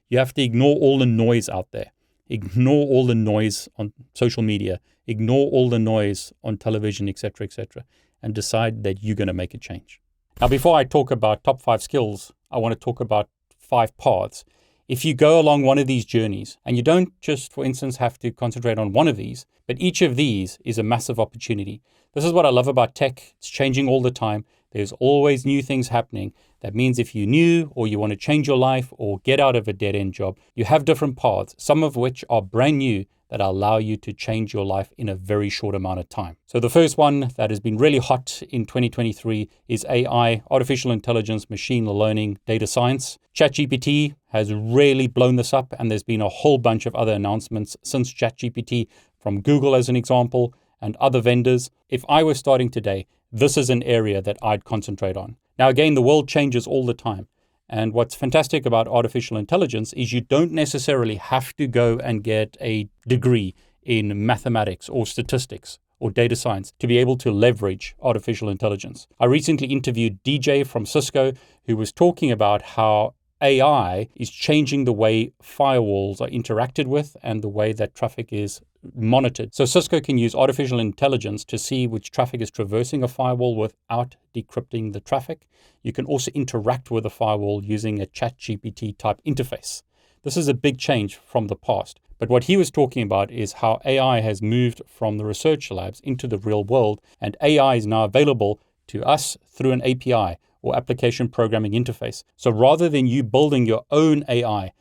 You 0.07 0.19
have 0.19 0.33
to 0.35 0.41
ignore 0.41 0.77
all 0.77 0.97
the 0.97 1.05
noise 1.05 1.49
out 1.49 1.67
there. 1.73 1.91
Ignore 2.29 2.87
all 2.87 3.05
the 3.05 3.13
noise 3.13 3.67
on 3.75 3.91
social 4.13 4.41
media. 4.41 4.79
Ignore 5.05 5.51
all 5.51 5.69
the 5.69 5.79
noise 5.79 6.31
on 6.45 6.55
television, 6.55 7.09
etc., 7.09 7.43
etc., 7.43 7.83
and 8.23 8.33
decide 8.33 8.83
that 8.85 9.03
you're 9.03 9.17
going 9.17 9.27
to 9.27 9.33
make 9.33 9.53
a 9.53 9.57
change. 9.57 9.99
Now, 10.39 10.47
before 10.47 10.77
I 10.77 10.85
talk 10.85 11.11
about 11.11 11.43
top 11.43 11.61
five 11.61 11.81
skills, 11.81 12.31
I 12.49 12.57
want 12.57 12.71
to 12.71 12.79
talk 12.79 13.01
about 13.01 13.27
five 13.57 13.97
paths 13.97 14.45
if 14.91 15.05
you 15.05 15.13
go 15.13 15.39
along 15.39 15.61
one 15.61 15.77
of 15.77 15.87
these 15.87 16.03
journeys, 16.03 16.57
and 16.65 16.75
you 16.75 16.83
don't 16.83 17.13
just, 17.21 17.53
for 17.53 17.63
instance, 17.63 17.95
have 17.95 18.19
to 18.19 18.29
concentrate 18.29 18.77
on 18.77 18.91
one 18.91 19.07
of 19.07 19.15
these, 19.15 19.45
but 19.65 19.79
each 19.79 20.01
of 20.01 20.17
these 20.17 20.57
is 20.65 20.77
a 20.77 20.83
massive 20.83 21.17
opportunity. 21.17 21.81
This 22.13 22.25
is 22.25 22.33
what 22.33 22.45
I 22.45 22.49
love 22.49 22.67
about 22.67 22.93
tech. 22.93 23.33
It's 23.37 23.47
changing 23.47 23.87
all 23.87 24.01
the 24.01 24.11
time. 24.11 24.43
There's 24.73 24.91
always 24.99 25.45
new 25.45 25.61
things 25.61 25.87
happening. 25.87 26.33
That 26.59 26.75
means 26.75 26.99
if 26.99 27.15
you're 27.15 27.25
new 27.25 27.71
or 27.73 27.87
you 27.87 27.99
want 27.99 28.11
to 28.11 28.17
change 28.17 28.49
your 28.49 28.57
life 28.57 28.89
or 28.97 29.19
get 29.19 29.39
out 29.39 29.55
of 29.55 29.65
a 29.65 29.71
dead 29.71 29.95
end 29.95 30.13
job, 30.13 30.37
you 30.55 30.65
have 30.65 30.83
different 30.83 31.15
paths, 31.15 31.55
some 31.57 31.83
of 31.83 31.95
which 31.95 32.25
are 32.29 32.41
brand 32.41 32.79
new 32.79 33.05
that 33.29 33.39
allow 33.39 33.77
you 33.77 33.95
to 33.95 34.11
change 34.11 34.53
your 34.53 34.65
life 34.65 34.91
in 34.97 35.07
a 35.07 35.15
very 35.15 35.47
short 35.47 35.73
amount 35.73 36.01
of 36.01 36.09
time. 36.09 36.35
So, 36.47 36.59
the 36.59 36.69
first 36.69 36.97
one 36.97 37.31
that 37.37 37.49
has 37.49 37.61
been 37.61 37.77
really 37.77 37.99
hot 37.99 38.43
in 38.49 38.65
2023 38.65 39.49
is 39.69 39.85
AI, 39.89 40.43
artificial 40.51 40.91
intelligence, 40.91 41.49
machine 41.49 41.85
learning, 41.85 42.39
data 42.45 42.67
science. 42.67 43.17
ChatGPT 43.33 44.15
has 44.27 44.53
really 44.53 45.07
blown 45.07 45.37
this 45.37 45.53
up, 45.53 45.73
and 45.79 45.89
there's 45.89 46.03
been 46.03 46.21
a 46.21 46.29
whole 46.29 46.57
bunch 46.57 46.85
of 46.85 46.93
other 46.95 47.13
announcements 47.13 47.77
since 47.83 48.13
ChatGPT 48.13 48.87
from 49.17 49.41
Google, 49.41 49.73
as 49.73 49.87
an 49.87 49.95
example, 49.95 50.53
and 50.81 50.97
other 50.97 51.21
vendors. 51.21 51.69
If 51.89 52.03
I 52.09 52.23
were 52.23 52.33
starting 52.33 52.69
today, 52.69 53.07
this 53.31 53.55
is 53.55 53.69
an 53.69 53.83
area 53.83 54.21
that 54.21 54.37
I'd 54.41 54.65
concentrate 54.65 55.15
on. 55.15 55.37
Now, 55.57 55.69
again, 55.69 55.93
the 55.93 56.01
world 56.01 56.27
changes 56.27 56.67
all 56.67 56.85
the 56.85 56.93
time. 56.93 57.27
And 57.69 57.93
what's 57.93 58.15
fantastic 58.15 58.65
about 58.65 58.89
artificial 58.89 59.37
intelligence 59.37 59.93
is 59.93 60.11
you 60.11 60.19
don't 60.19 60.51
necessarily 60.51 61.15
have 61.15 61.55
to 61.55 61.67
go 61.67 61.99
and 61.99 62.21
get 62.21 62.57
a 62.59 62.89
degree 63.07 63.55
in 63.81 64.25
mathematics 64.25 64.89
or 64.89 65.05
statistics 65.05 65.79
or 65.99 66.11
data 66.11 66.35
science 66.35 66.73
to 66.79 66.87
be 66.87 66.97
able 66.97 67.15
to 67.15 67.31
leverage 67.31 67.95
artificial 68.01 68.49
intelligence. 68.49 69.07
I 69.21 69.25
recently 69.25 69.67
interviewed 69.67 70.21
DJ 70.23 70.67
from 70.67 70.85
Cisco 70.85 71.31
who 71.65 71.77
was 71.77 71.93
talking 71.93 72.31
about 72.31 72.61
how 72.61 73.13
AI 73.41 74.07
is 74.15 74.29
changing 74.29 74.85
the 74.85 74.93
way 74.93 75.33
firewalls 75.41 76.21
are 76.21 76.29
interacted 76.29 76.85
with 76.85 77.17
and 77.23 77.41
the 77.41 77.49
way 77.49 77.73
that 77.73 77.95
traffic 77.95 78.31
is 78.31 78.61
monitored. 78.95 79.53
So 79.53 79.65
Cisco 79.65 79.99
can 79.99 80.17
use 80.17 80.35
artificial 80.35 80.79
intelligence 80.79 81.43
to 81.45 81.57
see 81.57 81.87
which 81.87 82.11
traffic 82.11 82.41
is 82.41 82.51
traversing 82.51 83.03
a 83.03 83.07
firewall 83.07 83.55
without 83.55 84.15
decrypting 84.35 84.93
the 84.93 84.99
traffic. 84.99 85.47
You 85.83 85.93
can 85.93 86.05
also 86.05 86.31
interact 86.31 86.91
with 86.91 87.05
a 87.05 87.09
firewall 87.09 87.63
using 87.63 88.01
a 88.01 88.05
ChatGPT 88.05 88.97
type 88.97 89.21
interface. 89.25 89.83
This 90.23 90.37
is 90.37 90.47
a 90.47 90.53
big 90.53 90.77
change 90.77 91.15
from 91.15 91.47
the 91.47 91.55
past. 91.55 91.99
But 92.19 92.29
what 92.29 92.43
he 92.43 92.55
was 92.55 92.69
talking 92.69 93.01
about 93.01 93.31
is 93.31 93.53
how 93.53 93.81
AI 93.83 94.19
has 94.19 94.43
moved 94.43 94.83
from 94.85 95.17
the 95.17 95.25
research 95.25 95.71
labs 95.71 95.99
into 96.01 96.27
the 96.27 96.37
real 96.37 96.63
world, 96.63 97.01
and 97.19 97.35
AI 97.41 97.75
is 97.75 97.87
now 97.87 98.03
available 98.03 98.59
to 98.87 99.03
us 99.03 99.37
through 99.47 99.71
an 99.71 99.81
API 99.81 100.37
or 100.61 100.75
application 100.75 101.27
programming 101.27 101.73
interface. 101.73 102.23
So 102.35 102.51
rather 102.51 102.89
than 102.89 103.07
you 103.07 103.23
building 103.23 103.65
your 103.65 103.83
own 103.91 104.23
AI, 104.27 104.71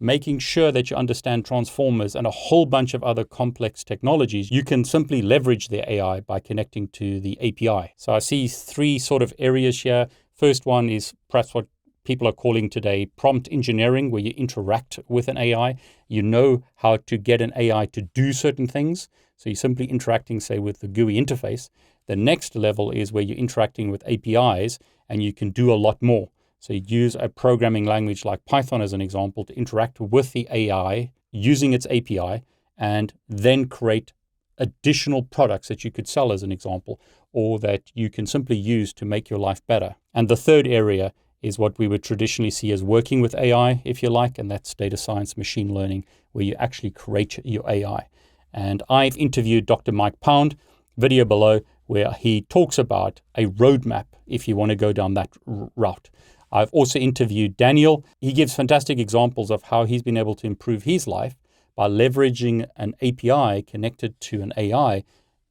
making 0.00 0.38
sure 0.38 0.72
that 0.72 0.90
you 0.90 0.96
understand 0.96 1.44
transformers 1.44 2.16
and 2.16 2.26
a 2.26 2.30
whole 2.30 2.64
bunch 2.66 2.94
of 2.94 3.04
other 3.04 3.24
complex 3.24 3.84
technologies, 3.84 4.50
you 4.50 4.64
can 4.64 4.84
simply 4.84 5.20
leverage 5.20 5.68
the 5.68 5.90
AI 5.92 6.20
by 6.20 6.40
connecting 6.40 6.88
to 6.88 7.20
the 7.20 7.38
API. 7.40 7.92
So 7.96 8.14
I 8.14 8.18
see 8.18 8.48
three 8.48 8.98
sort 8.98 9.22
of 9.22 9.34
areas 9.38 9.82
here. 9.82 10.08
First 10.34 10.64
one 10.64 10.88
is 10.88 11.12
perhaps 11.28 11.52
what 11.52 11.66
people 12.04 12.26
are 12.26 12.32
calling 12.32 12.70
today 12.70 13.06
prompt 13.16 13.48
engineering, 13.52 14.10
where 14.10 14.22
you 14.22 14.32
interact 14.36 14.98
with 15.06 15.28
an 15.28 15.36
AI. 15.36 15.76
You 16.08 16.22
know 16.22 16.62
how 16.76 16.96
to 16.96 17.18
get 17.18 17.42
an 17.42 17.52
AI 17.54 17.86
to 17.86 18.02
do 18.02 18.32
certain 18.32 18.66
things. 18.66 19.08
So 19.36 19.50
you're 19.50 19.56
simply 19.56 19.86
interacting, 19.86 20.40
say, 20.40 20.58
with 20.58 20.80
the 20.80 20.88
GUI 20.88 21.14
interface. 21.14 21.68
The 22.06 22.16
next 22.16 22.56
level 22.56 22.90
is 22.90 23.12
where 23.12 23.22
you're 23.22 23.36
interacting 23.36 23.90
with 23.90 24.02
APIs 24.06 24.78
and 25.10 25.22
you 25.22 25.34
can 25.34 25.50
do 25.50 25.72
a 25.72 25.74
lot 25.74 26.00
more. 26.00 26.30
So 26.60 26.72
you 26.72 26.82
use 26.86 27.16
a 27.18 27.28
programming 27.28 27.84
language 27.84 28.24
like 28.24 28.44
Python 28.46 28.80
as 28.80 28.92
an 28.92 29.00
example 29.00 29.44
to 29.44 29.56
interact 29.56 29.98
with 30.00 30.32
the 30.32 30.46
AI 30.50 31.12
using 31.32 31.72
its 31.72 31.86
API 31.86 32.44
and 32.78 33.12
then 33.28 33.66
create 33.66 34.12
additional 34.56 35.22
products 35.22 35.68
that 35.68 35.84
you 35.84 35.90
could 35.90 36.06
sell 36.06 36.32
as 36.32 36.42
an 36.42 36.52
example 36.52 37.00
or 37.32 37.58
that 37.58 37.90
you 37.94 38.08
can 38.08 38.26
simply 38.26 38.56
use 38.56 38.92
to 38.92 39.04
make 39.04 39.28
your 39.28 39.38
life 39.38 39.66
better. 39.66 39.96
And 40.14 40.28
the 40.28 40.36
third 40.36 40.66
area 40.66 41.12
is 41.42 41.58
what 41.58 41.78
we 41.78 41.88
would 41.88 42.02
traditionally 42.02 42.50
see 42.50 42.70
as 42.70 42.82
working 42.82 43.20
with 43.20 43.34
AI, 43.34 43.80
if 43.84 44.02
you 44.02 44.10
like, 44.10 44.38
and 44.38 44.50
that's 44.50 44.74
data 44.74 44.96
science, 44.96 45.36
machine 45.36 45.72
learning, 45.72 46.04
where 46.32 46.44
you 46.44 46.54
actually 46.58 46.90
create 46.90 47.38
your 47.44 47.68
AI. 47.68 48.06
And 48.52 48.82
I've 48.90 49.16
interviewed 49.16 49.66
Dr. 49.66 49.92
Mike 49.92 50.20
Pound, 50.20 50.56
video 50.96 51.24
below, 51.24 51.60
where 51.90 52.12
he 52.12 52.42
talks 52.42 52.78
about 52.78 53.20
a 53.34 53.46
roadmap 53.46 54.04
if 54.24 54.46
you 54.46 54.54
want 54.54 54.70
to 54.70 54.76
go 54.76 54.92
down 54.92 55.14
that 55.14 55.28
r- 55.44 55.72
route. 55.74 56.08
I've 56.52 56.72
also 56.72 57.00
interviewed 57.00 57.56
Daniel. 57.56 58.04
He 58.20 58.32
gives 58.32 58.54
fantastic 58.54 59.00
examples 59.00 59.50
of 59.50 59.64
how 59.64 59.86
he's 59.86 60.04
been 60.04 60.16
able 60.16 60.36
to 60.36 60.46
improve 60.46 60.84
his 60.84 61.08
life 61.08 61.34
by 61.74 61.88
leveraging 61.88 62.68
an 62.76 62.94
API 63.02 63.62
connected 63.62 64.20
to 64.20 64.40
an 64.40 64.52
AI, 64.56 65.02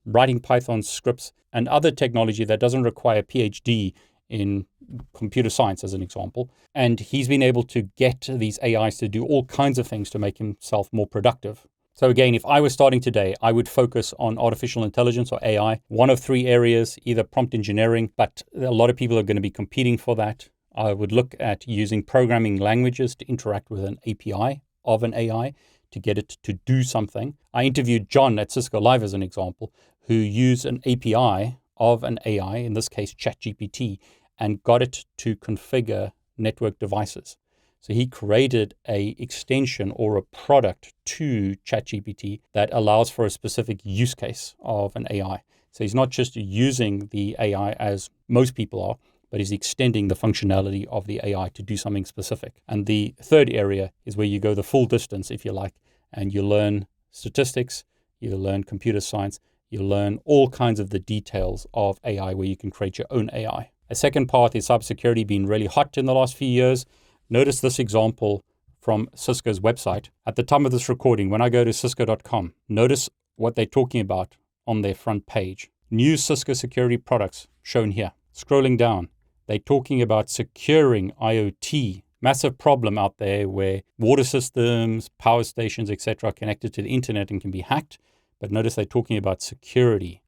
writing 0.05 0.39
Python 0.39 0.81
scripts, 0.81 1.33
and 1.51 1.67
other 1.67 1.91
technology 1.91 2.45
that 2.45 2.61
doesn't 2.61 2.83
require 2.83 3.21
PhD 3.21 3.91
in 4.29 4.65
computer 5.13 5.49
science, 5.49 5.83
as 5.83 5.93
an 5.93 6.01
example. 6.01 6.49
And 6.73 7.01
he's 7.01 7.27
been 7.27 7.43
able 7.43 7.63
to 7.63 7.89
get 7.97 8.29
these 8.29 8.57
AIs 8.63 8.95
to 8.99 9.09
do 9.09 9.25
all 9.25 9.43
kinds 9.43 9.77
of 9.77 9.87
things 9.87 10.09
to 10.11 10.19
make 10.19 10.37
himself 10.37 10.87
more 10.93 11.07
productive. 11.07 11.67
So, 11.99 12.09
again, 12.09 12.33
if 12.33 12.45
I 12.45 12.61
was 12.61 12.71
starting 12.71 13.01
today, 13.01 13.35
I 13.41 13.51
would 13.51 13.67
focus 13.67 14.13
on 14.17 14.37
artificial 14.37 14.85
intelligence 14.85 15.33
or 15.33 15.39
AI, 15.43 15.81
one 15.89 16.09
of 16.09 16.17
three 16.17 16.47
areas, 16.47 16.97
either 17.03 17.25
prompt 17.25 17.53
engineering, 17.53 18.13
but 18.15 18.41
a 18.57 18.71
lot 18.71 18.89
of 18.89 18.95
people 18.95 19.19
are 19.19 19.23
going 19.23 19.35
to 19.35 19.41
be 19.41 19.49
competing 19.49 19.97
for 19.97 20.15
that. 20.15 20.47
I 20.73 20.93
would 20.93 21.11
look 21.11 21.35
at 21.41 21.67
using 21.67 22.03
programming 22.03 22.55
languages 22.55 23.17
to 23.17 23.27
interact 23.27 23.69
with 23.69 23.83
an 23.83 23.99
API 24.07 24.61
of 24.85 25.03
an 25.03 25.13
AI 25.13 25.53
to 25.91 25.99
get 25.99 26.17
it 26.17 26.37
to 26.43 26.53
do 26.53 26.83
something. 26.83 27.35
I 27.53 27.65
interviewed 27.65 28.07
John 28.07 28.39
at 28.39 28.49
Cisco 28.49 28.79
Live 28.79 29.03
as 29.03 29.13
an 29.13 29.21
example, 29.21 29.73
who 30.07 30.13
used 30.13 30.65
an 30.65 30.79
API 30.85 31.57
of 31.75 32.05
an 32.05 32.17
AI, 32.25 32.59
in 32.59 32.75
this 32.75 32.87
case 32.87 33.13
ChatGPT, 33.13 33.99
and 34.39 34.63
got 34.63 34.81
it 34.81 35.03
to 35.17 35.35
configure 35.35 36.13
network 36.37 36.79
devices. 36.79 37.35
So 37.81 37.93
he 37.93 38.07
created 38.07 38.75
a 38.87 39.15
extension 39.17 39.91
or 39.95 40.17
a 40.17 40.21
product 40.21 40.93
to 41.05 41.55
ChatGPT 41.65 42.41
that 42.53 42.69
allows 42.73 43.09
for 43.09 43.25
a 43.25 43.29
specific 43.29 43.79
use 43.83 44.15
case 44.15 44.55
of 44.61 44.95
an 44.95 45.07
AI. 45.09 45.43
So 45.71 45.83
he's 45.83 45.95
not 45.95 46.09
just 46.09 46.35
using 46.35 47.07
the 47.11 47.35
AI 47.39 47.71
as 47.73 48.09
most 48.27 48.55
people 48.55 48.83
are, 48.83 48.97
but 49.29 49.39
is 49.39 49.51
extending 49.51 50.07
the 50.07 50.15
functionality 50.15 50.85
of 50.87 51.05
the 51.05 51.21
AI 51.23 51.49
to 51.49 51.63
do 51.63 51.77
something 51.77 52.05
specific. 52.05 52.61
And 52.67 52.85
the 52.85 53.13
third 53.21 53.49
area 53.49 53.91
is 54.05 54.17
where 54.17 54.27
you 54.27 54.39
go 54.39 54.53
the 54.53 54.63
full 54.63 54.85
distance, 54.85 55.29
if 55.29 55.45
you 55.45 55.51
like, 55.51 55.75
and 56.11 56.33
you 56.33 56.41
learn 56.41 56.87
statistics, 57.11 57.83
you 58.19 58.35
learn 58.35 58.63
computer 58.63 58.99
science, 58.99 59.39
you 59.69 59.83
learn 59.83 60.19
all 60.25 60.49
kinds 60.49 60.79
of 60.79 60.89
the 60.89 60.99
details 60.99 61.67
of 61.73 61.99
AI 62.03 62.33
where 62.33 62.47
you 62.47 62.57
can 62.57 62.71
create 62.71 62.97
your 62.97 63.07
own 63.11 63.29
AI. 63.31 63.71
A 63.89 63.95
second 63.95 64.27
part 64.27 64.55
is 64.55 64.67
cybersecurity 64.67 65.25
being 65.25 65.45
really 65.45 65.67
hot 65.67 65.97
in 65.97 66.05
the 66.05 66.13
last 66.13 66.35
few 66.35 66.47
years. 66.47 66.85
Notice 67.31 67.61
this 67.61 67.77
example 67.77 68.43
from 68.81 69.07
Cisco's 69.13 69.59
website. 69.59 70.09
At 70.25 70.35
the 70.35 70.41
time 70.41 70.65
of 70.65 70.71
this 70.71 70.89
recording, 70.89 71.29
when 71.29 71.43
I 71.43 71.49
go 71.49 71.63
to 71.63 71.71
cisco.com, 71.71 72.55
notice 72.67 73.07
what 73.35 73.55
they're 73.55 73.67
talking 73.67 74.01
about 74.01 74.35
on 74.65 74.81
their 74.81 74.95
front 74.95 75.27
page. 75.27 75.69
New 75.91 76.17
Cisco 76.17 76.53
security 76.53 76.97
products 76.97 77.47
shown 77.61 77.91
here. 77.91 78.13
Scrolling 78.33 78.79
down, 78.79 79.09
they're 79.45 79.59
talking 79.59 80.01
about 80.01 80.31
securing 80.31 81.11
IoT. 81.21 82.01
Massive 82.19 82.57
problem 82.57 82.97
out 82.97 83.19
there 83.19 83.47
where 83.47 83.83
water 83.99 84.23
systems, 84.23 85.09
power 85.19 85.43
stations, 85.43 85.91
etc., 85.91 86.29
are 86.29 86.33
connected 86.33 86.73
to 86.73 86.81
the 86.81 86.89
internet 86.89 87.29
and 87.29 87.39
can 87.39 87.51
be 87.51 87.61
hacked. 87.61 87.99
But 88.39 88.51
notice 88.51 88.73
they're 88.73 88.85
talking 88.85 89.17
about 89.17 89.43
security. 89.43 90.23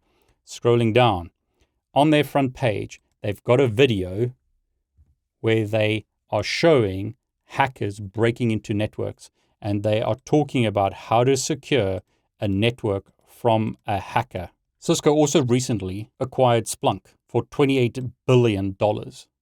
Scrolling 0.46 0.94
down, 0.94 1.32
on 1.96 2.12
their 2.12 2.24
front 2.24 2.54
page, 2.54 3.02
they've 3.24 3.44
got 3.44 3.60
a 3.60 3.68
video 3.68 4.34
where 5.40 5.66
they 5.66 6.06
are 6.32 6.44
showing 6.44 7.15
hackers 7.46 8.00
breaking 8.00 8.52
into 8.52 8.74
networks 8.74 9.30
and 9.62 9.84
they 9.84 10.02
are 10.02 10.15
talking 10.26 10.65
about 10.65 10.94
how 10.94 11.24
to 11.24 11.38
secure 11.38 12.02
a 12.39 12.48
network 12.48 13.12
from 13.28 13.78
a 13.86 14.00
hacker. 14.00 14.50
Cisco 14.80 15.12
also 15.12 15.44
recently 15.44 16.10
acquired 16.20 16.65
Splunk 16.65 17.02
for 17.28 17.44
$28 17.44 18.12
billion. 18.26 18.76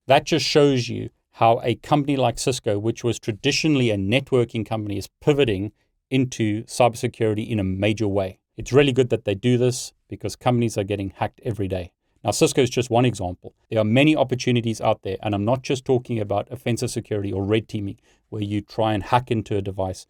That 0.06 0.26
just 0.26 0.44
shows 0.44 0.88
you 0.88 1.10
how 1.32 1.60
a 1.62 1.76
company 1.76 2.16
like 2.16 2.38
Cisco, 2.38 2.78
which 2.78 3.02
was 3.02 3.18
traditionally 3.18 3.90
a 3.90 3.96
networking 3.96 4.66
company, 4.66 4.98
is 4.98 5.08
pivoting 5.20 5.72
into 6.10 6.64
cybersecurity 6.64 7.48
in 7.48 7.58
a 7.58 7.64
major 7.64 8.08
way. 8.08 8.40
It's 8.56 8.72
really 8.72 8.92
good 8.92 9.08
that 9.10 9.24
they 9.24 9.34
do 9.34 9.56
this 9.56 9.92
because 10.08 10.36
companies 10.36 10.76
are 10.76 10.84
getting 10.84 11.10
hacked 11.10 11.40
every 11.44 11.68
day. 11.68 11.92
Now, 12.22 12.32
Cisco 12.32 12.60
is 12.62 12.70
just 12.70 12.90
one 12.90 13.04
example. 13.04 13.54
There 13.70 13.80
are 13.80 13.84
many 13.84 14.14
opportunities 14.14 14.80
out 14.80 15.02
there, 15.02 15.16
and 15.22 15.34
I'm 15.34 15.44
not 15.44 15.62
just 15.62 15.84
talking 15.84 16.20
about 16.20 16.48
offensive 16.50 16.90
security 16.90 17.32
or 17.32 17.44
red 17.44 17.68
teaming, 17.68 17.98
where 18.28 18.42
you 18.42 18.60
try 18.60 18.92
and 18.92 19.02
hack 19.02 19.30
into 19.30 19.56
a 19.56 19.62
device 19.62 20.06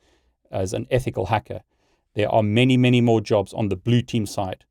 as 0.51 0.73
an 0.73 0.87
ethical 0.91 1.27
hacker. 1.27 1.61
There 2.15 2.29
are 2.29 2.43
many, 2.43 2.77
many 2.77 3.01
more 3.01 3.21
jobs 3.21 3.53
on 3.53 3.69
the 3.69 3.77
blue 3.77 4.03
team 4.03 4.27
side 4.27 4.65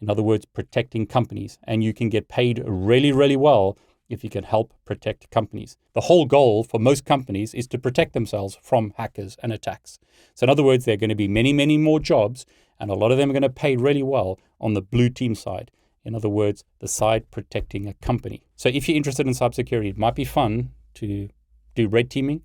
in 0.00 0.10
other 0.10 0.22
words, 0.22 0.44
protecting 0.44 1.06
companies. 1.06 1.58
And 1.64 1.82
you 1.82 1.94
can 1.94 2.08
get 2.08 2.28
paid 2.28 2.62
really, 2.66 3.12
really 3.12 3.36
well 3.36 3.78
if 4.08 4.22
you 4.22 4.30
can 4.30 4.44
help 4.44 4.72
protect 4.84 5.30
companies. 5.30 5.76
The 5.94 6.02
whole 6.02 6.26
goal 6.26 6.62
for 6.62 6.78
most 6.78 7.04
companies 7.04 7.54
is 7.54 7.66
to 7.68 7.78
protect 7.78 8.12
themselves 8.12 8.58
from 8.62 8.92
hackers 8.96 9.36
and 9.42 9.52
attacks. 9.52 9.98
So, 10.34 10.44
in 10.44 10.50
other 10.50 10.62
words, 10.62 10.84
there 10.84 10.94
are 10.94 10.98
going 10.98 11.10
to 11.10 11.16
be 11.16 11.28
many, 11.28 11.52
many 11.52 11.76
more 11.76 11.98
jobs, 11.98 12.46
and 12.78 12.90
a 12.90 12.94
lot 12.94 13.10
of 13.10 13.18
them 13.18 13.30
are 13.30 13.32
going 13.32 13.42
to 13.42 13.48
pay 13.48 13.76
really 13.76 14.02
well 14.02 14.38
on 14.60 14.74
the 14.74 14.82
blue 14.82 15.08
team 15.08 15.34
side. 15.34 15.70
In 16.06 16.14
other 16.14 16.28
words, 16.28 16.64
the 16.78 16.88
side 16.88 17.30
protecting 17.30 17.88
a 17.88 17.94
company. 17.94 18.44
So, 18.54 18.68
if 18.68 18.88
you're 18.88 18.96
interested 18.96 19.26
in 19.26 19.32
cybersecurity, 19.34 19.90
it 19.90 19.98
might 19.98 20.14
be 20.14 20.24
fun 20.24 20.70
to 20.94 21.28
do 21.74 21.88
red 21.88 22.10
teaming, 22.10 22.42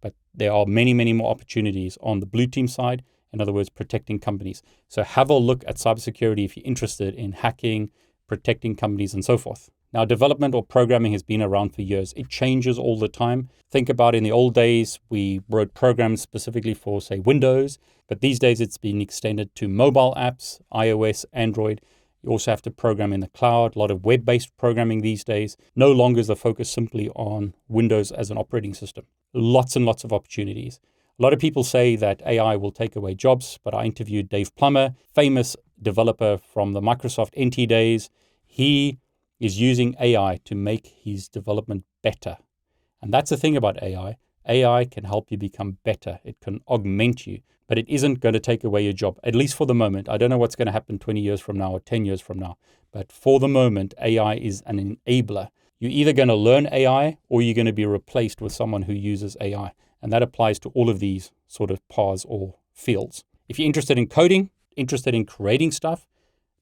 but 0.00 0.14
there 0.34 0.52
are 0.52 0.66
many, 0.66 0.94
many 0.94 1.12
more 1.12 1.30
opportunities 1.30 1.98
on 2.00 2.20
the 2.20 2.26
blue 2.26 2.46
team 2.46 2.66
side. 2.66 3.04
In 3.32 3.40
other 3.40 3.52
words, 3.52 3.70
protecting 3.70 4.18
companies. 4.18 4.62
So 4.88 5.02
have 5.02 5.30
a 5.30 5.34
look 5.34 5.62
at 5.66 5.76
cybersecurity 5.76 6.44
if 6.44 6.56
you're 6.56 6.66
interested 6.66 7.14
in 7.14 7.32
hacking, 7.32 7.90
protecting 8.28 8.76
companies, 8.76 9.14
and 9.14 9.24
so 9.24 9.38
forth. 9.38 9.70
Now, 9.92 10.06
development 10.06 10.54
or 10.54 10.62
programming 10.62 11.12
has 11.12 11.22
been 11.22 11.42
around 11.42 11.74
for 11.74 11.82
years. 11.82 12.14
It 12.16 12.30
changes 12.30 12.78
all 12.78 12.98
the 12.98 13.08
time. 13.08 13.50
Think 13.70 13.90
about 13.90 14.14
in 14.14 14.24
the 14.24 14.32
old 14.32 14.54
days, 14.54 14.98
we 15.10 15.42
wrote 15.50 15.74
programs 15.74 16.22
specifically 16.22 16.74
for, 16.74 17.02
say, 17.02 17.18
Windows, 17.18 17.78
but 18.08 18.20
these 18.20 18.38
days 18.38 18.60
it's 18.60 18.78
been 18.78 19.02
extended 19.02 19.54
to 19.56 19.68
mobile 19.68 20.14
apps, 20.16 20.60
iOS, 20.72 21.26
Android. 21.32 21.82
You 22.22 22.30
also 22.30 22.52
have 22.52 22.62
to 22.62 22.70
program 22.70 23.12
in 23.12 23.20
the 23.20 23.28
cloud, 23.28 23.74
a 23.74 23.78
lot 23.78 23.90
of 23.90 24.04
web 24.04 24.24
based 24.24 24.56
programming 24.56 25.00
these 25.00 25.24
days. 25.24 25.56
No 25.74 25.90
longer 25.90 26.20
is 26.20 26.28
the 26.28 26.36
focus 26.36 26.70
simply 26.70 27.08
on 27.10 27.54
Windows 27.68 28.12
as 28.12 28.30
an 28.30 28.38
operating 28.38 28.74
system. 28.74 29.06
Lots 29.34 29.74
and 29.74 29.84
lots 29.84 30.04
of 30.04 30.12
opportunities. 30.12 30.78
A 31.18 31.22
lot 31.22 31.32
of 31.32 31.40
people 31.40 31.64
say 31.64 31.96
that 31.96 32.22
AI 32.24 32.56
will 32.56 32.72
take 32.72 32.96
away 32.96 33.14
jobs, 33.14 33.58
but 33.62 33.74
I 33.74 33.84
interviewed 33.84 34.28
Dave 34.28 34.54
Plummer, 34.54 34.94
famous 35.14 35.56
developer 35.80 36.38
from 36.38 36.72
the 36.72 36.80
Microsoft 36.80 37.38
NT 37.38 37.68
days. 37.68 38.08
He 38.46 38.98
is 39.40 39.60
using 39.60 39.96
AI 40.00 40.38
to 40.44 40.54
make 40.54 40.86
his 40.86 41.28
development 41.28 41.84
better. 42.02 42.38
And 43.00 43.12
that's 43.12 43.30
the 43.30 43.36
thing 43.36 43.56
about 43.56 43.82
AI. 43.82 44.16
AI 44.48 44.84
can 44.84 45.04
help 45.04 45.30
you 45.30 45.38
become 45.38 45.78
better. 45.84 46.20
It 46.24 46.40
can 46.40 46.60
augment 46.68 47.26
you, 47.26 47.40
but 47.72 47.78
it 47.78 47.88
isn't 47.88 48.20
going 48.20 48.34
to 48.34 48.38
take 48.38 48.64
away 48.64 48.84
your 48.84 48.92
job, 48.92 49.18
at 49.24 49.34
least 49.34 49.54
for 49.54 49.66
the 49.66 49.74
moment. 49.74 50.06
I 50.06 50.18
don't 50.18 50.28
know 50.28 50.36
what's 50.36 50.56
going 50.56 50.66
to 50.66 50.72
happen 50.72 50.98
20 50.98 51.22
years 51.22 51.40
from 51.40 51.56
now 51.56 51.72
or 51.72 51.80
10 51.80 52.04
years 52.04 52.20
from 52.20 52.38
now, 52.38 52.58
but 52.92 53.10
for 53.10 53.40
the 53.40 53.48
moment, 53.48 53.94
AI 53.98 54.34
is 54.34 54.62
an 54.66 54.98
enabler. 55.06 55.48
You're 55.78 55.90
either 55.90 56.12
going 56.12 56.28
to 56.28 56.34
learn 56.34 56.68
AI 56.70 57.16
or 57.30 57.40
you're 57.40 57.54
going 57.54 57.64
to 57.64 57.72
be 57.72 57.86
replaced 57.86 58.42
with 58.42 58.52
someone 58.52 58.82
who 58.82 58.92
uses 58.92 59.38
AI. 59.40 59.72
And 60.02 60.12
that 60.12 60.22
applies 60.22 60.58
to 60.58 60.68
all 60.74 60.90
of 60.90 61.00
these 61.00 61.30
sort 61.48 61.70
of 61.70 61.80
paths 61.88 62.26
or 62.28 62.56
fields. 62.74 63.24
If 63.48 63.58
you're 63.58 63.64
interested 63.64 63.96
in 63.96 64.06
coding, 64.06 64.50
interested 64.76 65.14
in 65.14 65.24
creating 65.24 65.72
stuff, 65.72 66.06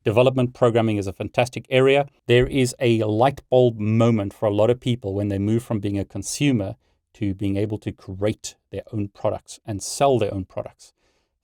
Development 0.04 0.54
programming 0.54 0.96
is 0.96 1.08
a 1.08 1.12
fantastic 1.12 1.66
area. 1.70 2.06
There 2.28 2.46
is 2.46 2.72
a 2.78 3.02
light 3.02 3.42
bulb 3.50 3.80
moment 3.80 4.32
for 4.32 4.46
a 4.46 4.54
lot 4.54 4.70
of 4.70 4.78
people 4.78 5.14
when 5.14 5.26
they 5.26 5.40
move 5.40 5.64
from 5.64 5.80
being 5.80 5.98
a 5.98 6.04
consumer 6.04 6.76
to 7.14 7.34
being 7.34 7.56
able 7.56 7.78
to 7.78 7.90
create 7.90 8.54
their 8.70 8.82
own 8.92 9.08
products 9.08 9.58
and 9.66 9.82
sell 9.82 10.16
their 10.18 10.32
own 10.32 10.44
products. 10.44 10.92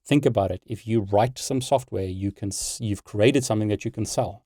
Think 0.07 0.25
about 0.25 0.53
it. 0.53 0.63
If 0.65 0.87
you 0.87 1.01
write 1.01 1.37
some 1.37 1.61
software, 1.61 2.05
you 2.05 2.31
can 2.31 2.51
you've 2.79 3.03
created 3.03 3.45
something 3.45 3.69
that 3.69 3.85
you 3.85 3.91
can 3.91 4.07
sell. 4.07 4.45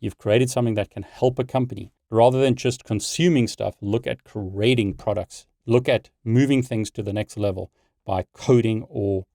You've 0.00 0.16
created 0.16 0.48
something 0.48 0.74
that 0.74 0.90
can 0.90 1.02
help 1.02 1.38
a 1.38 1.44
company. 1.44 1.92
Rather 2.10 2.40
than 2.40 2.54
just 2.54 2.84
consuming 2.84 3.46
stuff, 3.46 3.74
look 3.80 4.06
at 4.06 4.24
creating 4.24 4.94
products. 4.94 5.46
Look 5.66 5.88
at 5.88 6.10
moving 6.24 6.62
things 6.62 6.90
to 6.92 7.02
the 7.02 7.12
next 7.12 7.36
level 7.36 7.70
by 8.06 8.24
coding 8.32 8.84
or 8.88 9.26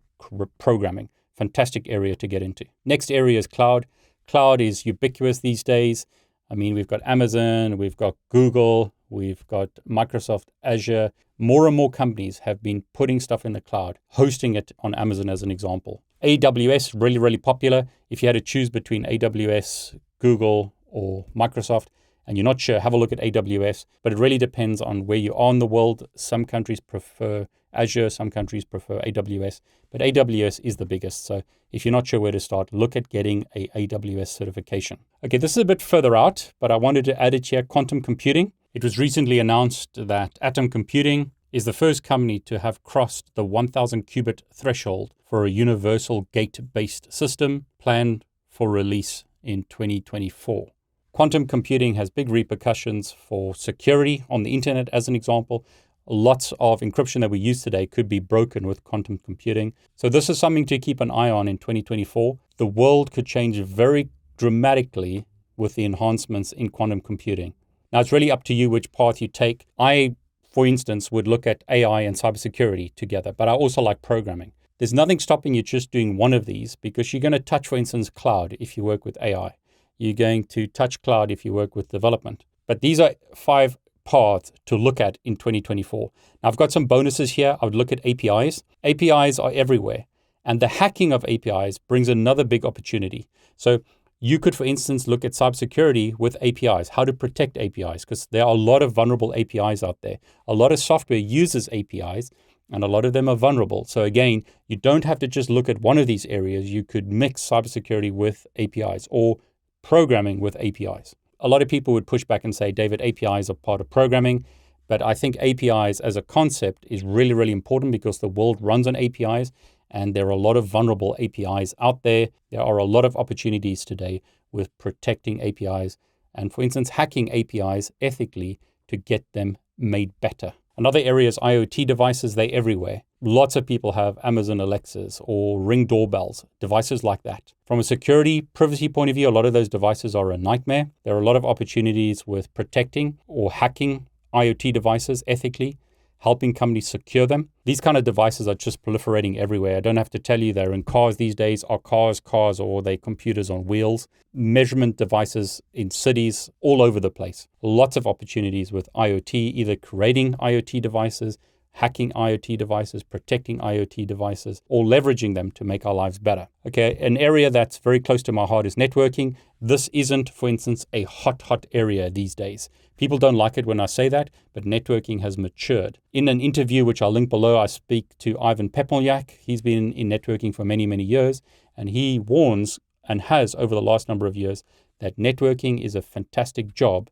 programming. 0.58 1.10
Fantastic 1.38 1.88
area 1.88 2.16
to 2.16 2.28
get 2.28 2.42
into. 2.42 2.66
Next 2.84 3.12
area 3.12 3.38
is 3.38 3.48
cloud. 3.48 3.86
Cloud 4.28 4.60
is 4.60 4.86
ubiquitous 4.86 5.40
these 5.40 5.64
days. 5.64 6.06
I 6.50 6.56
mean, 6.56 6.74
we've 6.74 6.88
got 6.88 7.02
Amazon, 7.06 7.78
we've 7.78 7.98
got 7.98 8.16
Google, 8.30 8.94
we've 9.10 9.46
got 9.48 9.70
Microsoft 9.88 10.48
Azure. 10.64 11.12
More 11.38 11.68
and 11.68 11.76
more 11.76 11.92
companies 11.92 12.40
have 12.40 12.64
been 12.64 12.84
putting 12.94 13.20
stuff 13.20 13.46
in 13.46 13.54
the 13.54 13.62
cloud, 13.62 14.00
hosting 14.10 14.56
it 14.56 14.72
on 14.80 14.96
Amazon 14.96 15.30
as 15.30 15.44
an 15.44 15.52
example. 15.52 16.04
AWS, 16.24 17.00
really, 17.00 17.20
really 17.20 17.38
popular. 17.38 17.88
If 18.10 18.24
you 18.24 18.28
had 18.28 18.34
to 18.34 18.42
choose 18.42 18.70
between 18.70 19.06
AWS, 19.06 20.00
Google, 20.20 20.74
or 20.88 21.26
Microsoft, 21.36 21.88
and 22.26 22.38
you're 22.38 22.44
not 22.44 22.60
sure, 22.60 22.80
have 22.80 22.94
a 22.94 22.98
look 22.98 23.14
at 23.14 23.20
AWS. 23.20 23.86
But 24.04 24.14
it 24.14 24.20
really 24.20 24.38
depends 24.38 24.82
on 24.82 25.06
where 25.06 25.18
you 25.18 25.34
are 25.34 25.52
in 25.52 25.60
the 25.60 25.68
world. 25.68 26.08
Some 26.16 26.44
countries 26.46 26.80
prefer 26.80 27.48
Azure, 27.74 28.10
some 28.10 28.30
countries 28.32 28.66
prefer 28.66 29.00
AWS, 29.02 29.62
but 29.92 30.02
AWS 30.02 30.60
is 30.64 30.78
the 30.78 30.86
biggest. 30.86 31.26
So 31.26 31.44
if 31.72 31.86
you're 31.86 31.92
not 31.92 32.08
sure 32.08 32.20
where 32.20 32.32
to 32.32 32.40
start, 32.40 32.74
look 32.74 32.96
at 32.96 33.10
getting 33.10 33.46
a 33.56 33.68
AWS 33.76 34.30
certification. 34.30 35.00
Okay, 35.24 35.38
this 35.38 35.52
is 35.52 35.58
a 35.58 35.66
bit 35.66 35.82
further 35.82 36.16
out, 36.16 36.54
but 36.60 36.72
I 36.72 36.76
wanted 36.78 37.06
to 37.06 37.22
add 37.22 37.34
it 37.34 37.48
here 37.48 37.64
quantum 37.64 38.02
computing. 38.02 38.52
It 38.78 38.84
was 38.84 39.00
recently 39.00 39.40
announced 39.40 39.96
that 39.96 40.38
Atom 40.40 40.70
Computing 40.70 41.32
is 41.52 41.66
the 41.66 41.74
first 41.74 42.04
company 42.04 42.38
to 42.42 42.60
have 42.60 42.84
crossed 42.84 43.32
the 43.34 43.44
1000 43.44 44.06
qubit 44.06 44.44
threshold 44.54 45.16
for 45.28 45.46
a 45.46 45.50
universal 45.50 46.28
gate 46.32 46.60
based 46.76 47.12
system 47.12 47.66
planned 47.80 48.24
for 48.52 48.70
release 48.70 49.24
in 49.42 49.64
2024. 49.64 50.68
Quantum 51.12 51.48
computing 51.48 51.96
has 51.96 52.12
big 52.12 52.30
repercussions 52.30 53.12
for 53.12 53.56
security 53.56 54.24
on 54.30 54.44
the 54.44 54.54
internet, 54.54 54.90
as 54.94 55.08
an 55.08 55.16
example. 55.16 55.66
Lots 56.06 56.54
of 56.60 56.82
encryption 56.82 57.22
that 57.22 57.32
we 57.32 57.40
use 57.40 57.64
today 57.64 57.88
could 57.88 58.08
be 58.08 58.20
broken 58.20 58.68
with 58.68 58.84
quantum 58.84 59.18
computing. 59.18 59.74
So, 59.96 60.08
this 60.08 60.30
is 60.30 60.38
something 60.38 60.68
to 60.68 60.78
keep 60.78 61.02
an 61.02 61.10
eye 61.10 61.32
on 61.32 61.48
in 61.48 61.58
2024. 61.58 62.38
The 62.58 62.68
world 62.68 63.10
could 63.10 63.26
change 63.26 63.58
very 63.58 64.10
dramatically 64.38 65.26
with 65.56 65.74
the 65.74 65.84
enhancements 65.84 66.52
in 66.52 66.70
quantum 66.70 67.02
computing. 67.02 67.56
Now, 67.92 68.02
it's 68.02 68.12
really 68.12 68.32
up 68.32 68.44
to 68.46 68.54
you 68.54 68.70
which 68.70 68.92
path 68.92 69.22
you 69.22 69.28
take. 69.28 69.66
I, 69.80 70.16
for 70.50 70.66
instance, 70.66 71.12
would 71.12 71.28
look 71.28 71.48
at 71.48 71.64
AI 71.70 72.02
and 72.02 72.16
cybersecurity 72.16 72.96
together, 72.96 73.32
but 73.32 73.48
I 73.48 73.54
also 73.54 73.82
like 73.82 74.02
programming. 74.02 74.52
There's 74.78 74.94
nothing 74.94 75.20
stopping 75.20 75.54
you 75.54 75.64
just 75.64 75.90
doing 75.90 76.18
one 76.18 76.34
of 76.34 76.46
these 76.46 76.76
because 76.76 77.12
you're 77.12 77.22
going 77.22 77.32
to 77.32 77.40
touch, 77.40 77.68
for 77.68 77.78
instance, 77.78 78.10
cloud 78.10 78.56
if 78.60 78.78
you 78.78 78.84
work 78.84 79.06
with 79.06 79.18
AI. 79.22 79.56
You're 79.98 80.14
going 80.14 80.44
to 80.46 80.68
touch 80.68 81.02
cloud 81.02 81.32
if 81.32 81.44
you 81.46 81.54
work 81.54 81.76
with 81.76 81.90
development. 81.90 82.44
But 82.68 82.82
these 82.82 83.00
are 83.00 83.16
five 83.36 83.78
paths 84.06 84.52
to 84.66 84.76
look 84.76 85.02
at 85.02 85.18
in 85.24 85.36
2024. 85.36 86.12
Now, 86.44 86.50
I've 86.50 86.58
got 86.58 86.72
some 86.72 86.86
bonuses 86.86 87.32
here. 87.32 87.58
I 87.62 87.66
would 87.66 87.76
look 87.76 87.92
at 87.92 88.06
APIs. 88.06 88.64
APIs 88.84 89.40
are 89.40 89.52
everywhere. 89.54 90.06
And 90.46 90.60
the 90.60 90.68
hacking 90.68 91.12
of 91.12 91.26
APIs 91.26 91.78
brings 91.78 92.08
another 92.08 92.44
big 92.44 92.64
opportunity. 92.64 93.28
So 93.56 93.80
you 94.20 94.40
could, 94.40 94.56
for 94.56 94.66
instance, 94.66 95.08
look 95.08 95.24
at 95.24 95.34
cybersecurity 95.34 96.18
with 96.18 96.38
APIs, 96.42 96.90
how 96.90 97.06
to 97.06 97.14
protect 97.14 97.58
APIs, 97.58 98.04
because 98.04 98.28
there 98.32 98.44
are 98.44 98.56
a 98.56 98.60
lot 98.60 98.82
of 98.82 98.94
vulnerable 98.94 99.34
APIs 99.36 99.84
out 99.84 99.98
there. 100.02 100.18
A 100.48 100.54
lot 100.54 100.72
of 100.72 100.80
software 100.80 101.20
uses 101.20 101.70
APIs, 101.72 102.32
and 102.72 102.84
a 102.84 102.88
lot 102.88 103.06
of 103.06 103.14
them 103.14 103.30
are 103.30 103.36
vulnerable. 103.36 103.86
So 103.86 104.04
again, 104.04 104.44
you 104.68 104.76
don't 104.76 105.04
have 105.04 105.20
to 105.20 105.28
just 105.28 105.50
look 105.50 105.70
at 105.70 105.82
one 105.82 105.98
of 105.98 106.08
these 106.08 106.26
areas. 106.26 106.72
You 106.72 106.84
could 106.84 107.12
mix 107.12 107.42
cybersecurity 107.48 108.12
with 108.12 108.48
APIs 108.58 109.08
or 109.12 109.38
programming 109.84 110.40
with 110.40 110.58
APIs. 110.58 111.16
A 111.40 111.48
lot 111.48 111.62
of 111.62 111.68
people 111.68 111.94
would 111.94 112.08
push 112.08 112.24
back 112.24 112.44
and 112.44 112.56
say, 112.56 112.72
David, 112.72 113.02
APIs 113.02 113.50
are 113.50 113.54
part 113.54 113.82
of 113.82 113.90
programming. 113.90 114.46
But 114.88 115.02
I 115.02 115.14
think 115.14 115.38
APIs 115.38 116.00
as 116.00 116.16
a 116.16 116.22
concept 116.22 116.86
is 116.90 117.04
really, 117.04 117.34
really 117.34 117.52
important 117.52 117.92
because 117.92 118.20
the 118.20 118.30
world 118.30 118.58
runs 118.62 118.88
on 118.88 118.96
APIs 118.96 119.52
and 119.90 120.14
there 120.14 120.28
are 120.28 120.32
a 120.32 120.36
lot 120.36 120.58
of 120.58 120.66
vulnerable 120.66 121.16
APIs 121.20 121.74
out 121.80 122.04
there. 122.04 122.30
There 122.52 122.62
are 122.62 122.78
a 122.78 122.84
lot 122.84 123.06
of 123.06 123.16
opportunities 123.16 123.86
today 123.86 124.22
with 124.52 124.76
protecting 124.78 125.42
APIs 125.42 125.98
and, 126.34 126.54
for 126.54 126.62
instance, 126.62 126.90
hacking 126.90 127.32
APIs 127.32 127.92
ethically 128.02 128.60
to 128.88 128.98
get 128.98 129.26
them 129.34 129.58
made 129.78 130.14
better. 130.22 130.54
Another 130.78 131.00
area 131.00 131.28
is 131.28 131.40
IoT 131.40 131.88
devices, 131.88 132.36
they're 132.36 132.50
everywhere. 132.52 133.02
Lots 133.20 133.56
of 133.56 133.66
people 133.66 133.94
have 133.94 134.20
Amazon 134.24 134.60
Alexas 134.60 135.20
or 135.24 135.60
Ring 135.60 135.88
doorbells, 135.88 136.46
devices 136.60 137.04
like 137.04 137.24
that. 137.24 137.54
From 137.66 137.80
a 137.80 137.84
security 137.84 138.42
privacy 138.42 138.88
point 138.88 139.10
of 139.10 139.16
view, 139.16 139.28
a 139.28 139.32
lot 139.32 139.48
of 139.48 139.54
those 139.54 139.70
devices 139.70 140.16
are 140.16 140.32
a 140.32 140.38
nightmare. 140.38 140.92
There 141.04 141.16
are 141.16 141.22
a 141.22 141.26
lot 141.26 141.36
of 141.36 141.44
opportunities 141.44 142.28
with 142.28 142.54
protecting 142.54 143.18
or 143.28 143.52
hacking 143.52 144.06
IoT 144.34 144.72
devices 144.72 145.24
ethically 145.26 145.80
helping 146.20 146.54
companies 146.54 146.88
secure 146.88 147.28
them. 147.28 147.50
These 147.66 147.82
kind 147.82 147.98
of 147.98 148.04
devices 148.04 148.48
are 148.48 148.56
just 148.56 148.82
proliferating 148.82 149.38
everywhere. 149.38 149.78
I 149.78 149.80
don't 149.80 149.98
have 149.98 150.10
to 150.12 150.20
tell 150.20 150.40
you 150.42 150.54
they're 150.54 150.74
in 150.74 150.84
cars 150.84 151.18
these 151.18 151.36
days. 151.36 151.64
Are 151.66 151.80
cars 151.80 152.20
cars 152.20 152.60
or 152.60 152.80
are 152.80 152.82
they 152.82 152.98
computers 152.98 153.50
on 153.50 153.66
wheels? 153.66 154.08
Measurement 154.34 154.98
devices 154.98 155.62
in 155.74 155.92
cities 155.92 156.50
all 156.62 156.82
over 156.82 157.00
the 157.00 157.12
place. 157.12 157.48
Lots 157.62 157.98
of 157.98 158.08
opportunities 158.08 158.72
with 158.72 158.90
IoT, 158.96 159.34
either 159.34 159.76
creating 159.76 160.34
IoT 160.34 160.82
devices, 160.82 161.38
hacking 161.78 162.12
IoT 162.14 162.58
devices, 162.58 163.04
protecting 163.04 163.60
IoT 163.60 164.08
devices, 164.08 164.64
or 164.68 164.84
leveraging 164.84 165.36
them 165.36 165.52
to 165.52 165.64
make 165.64 165.86
our 165.86 165.94
lives 165.94 166.18
better. 166.18 166.48
Okay, 166.66 166.98
an 167.00 167.18
area 167.18 167.52
that's 167.52 167.78
very 167.78 168.00
close 168.00 168.24
to 168.24 168.32
my 168.32 168.46
heart 168.46 168.66
is 168.66 168.76
networking. 168.76 169.36
This 169.62 169.88
isn't, 169.94 170.30
for 170.30 170.50
instance, 170.50 170.88
a 170.92 171.04
hot, 171.04 171.44
hot 171.44 171.68
area 171.72 172.10
these 172.10 172.34
days. 172.34 172.70
People 172.98 173.20
don't 173.20 173.36
like 173.36 173.60
it 173.60 173.68
when 173.68 173.80
I 173.80 173.86
say 173.86 174.10
that, 174.10 174.32
but 174.54 174.64
networking 174.64 175.22
has 175.22 175.38
matured. 175.38 176.00
In 176.14 176.28
an 176.28 176.42
interview, 176.42 176.84
which 176.84 177.00
I'll 177.00 177.12
link 177.12 177.30
below, 177.30 177.60
I 177.60 177.68
speak 177.68 178.18
to 178.20 178.40
Ivan 178.40 178.70
Pepelnjak. 178.70 179.30
He's 179.40 179.62
been 179.62 179.94
in 179.94 180.10
networking 180.10 180.56
for 180.56 180.66
many, 180.66 180.88
many 180.88 181.04
years, 181.04 181.44
and 181.76 181.90
he 181.90 182.18
warns 182.18 182.80
and 183.08 183.22
has 183.22 183.54
over 183.54 183.76
the 183.76 183.84
last 183.84 184.10
number 184.10 184.26
of 184.26 184.36
years 184.36 184.64
that 185.00 185.18
networking 185.18 185.80
is 185.80 185.94
a 185.94 186.02
fantastic 186.02 186.74
job, 186.74 187.12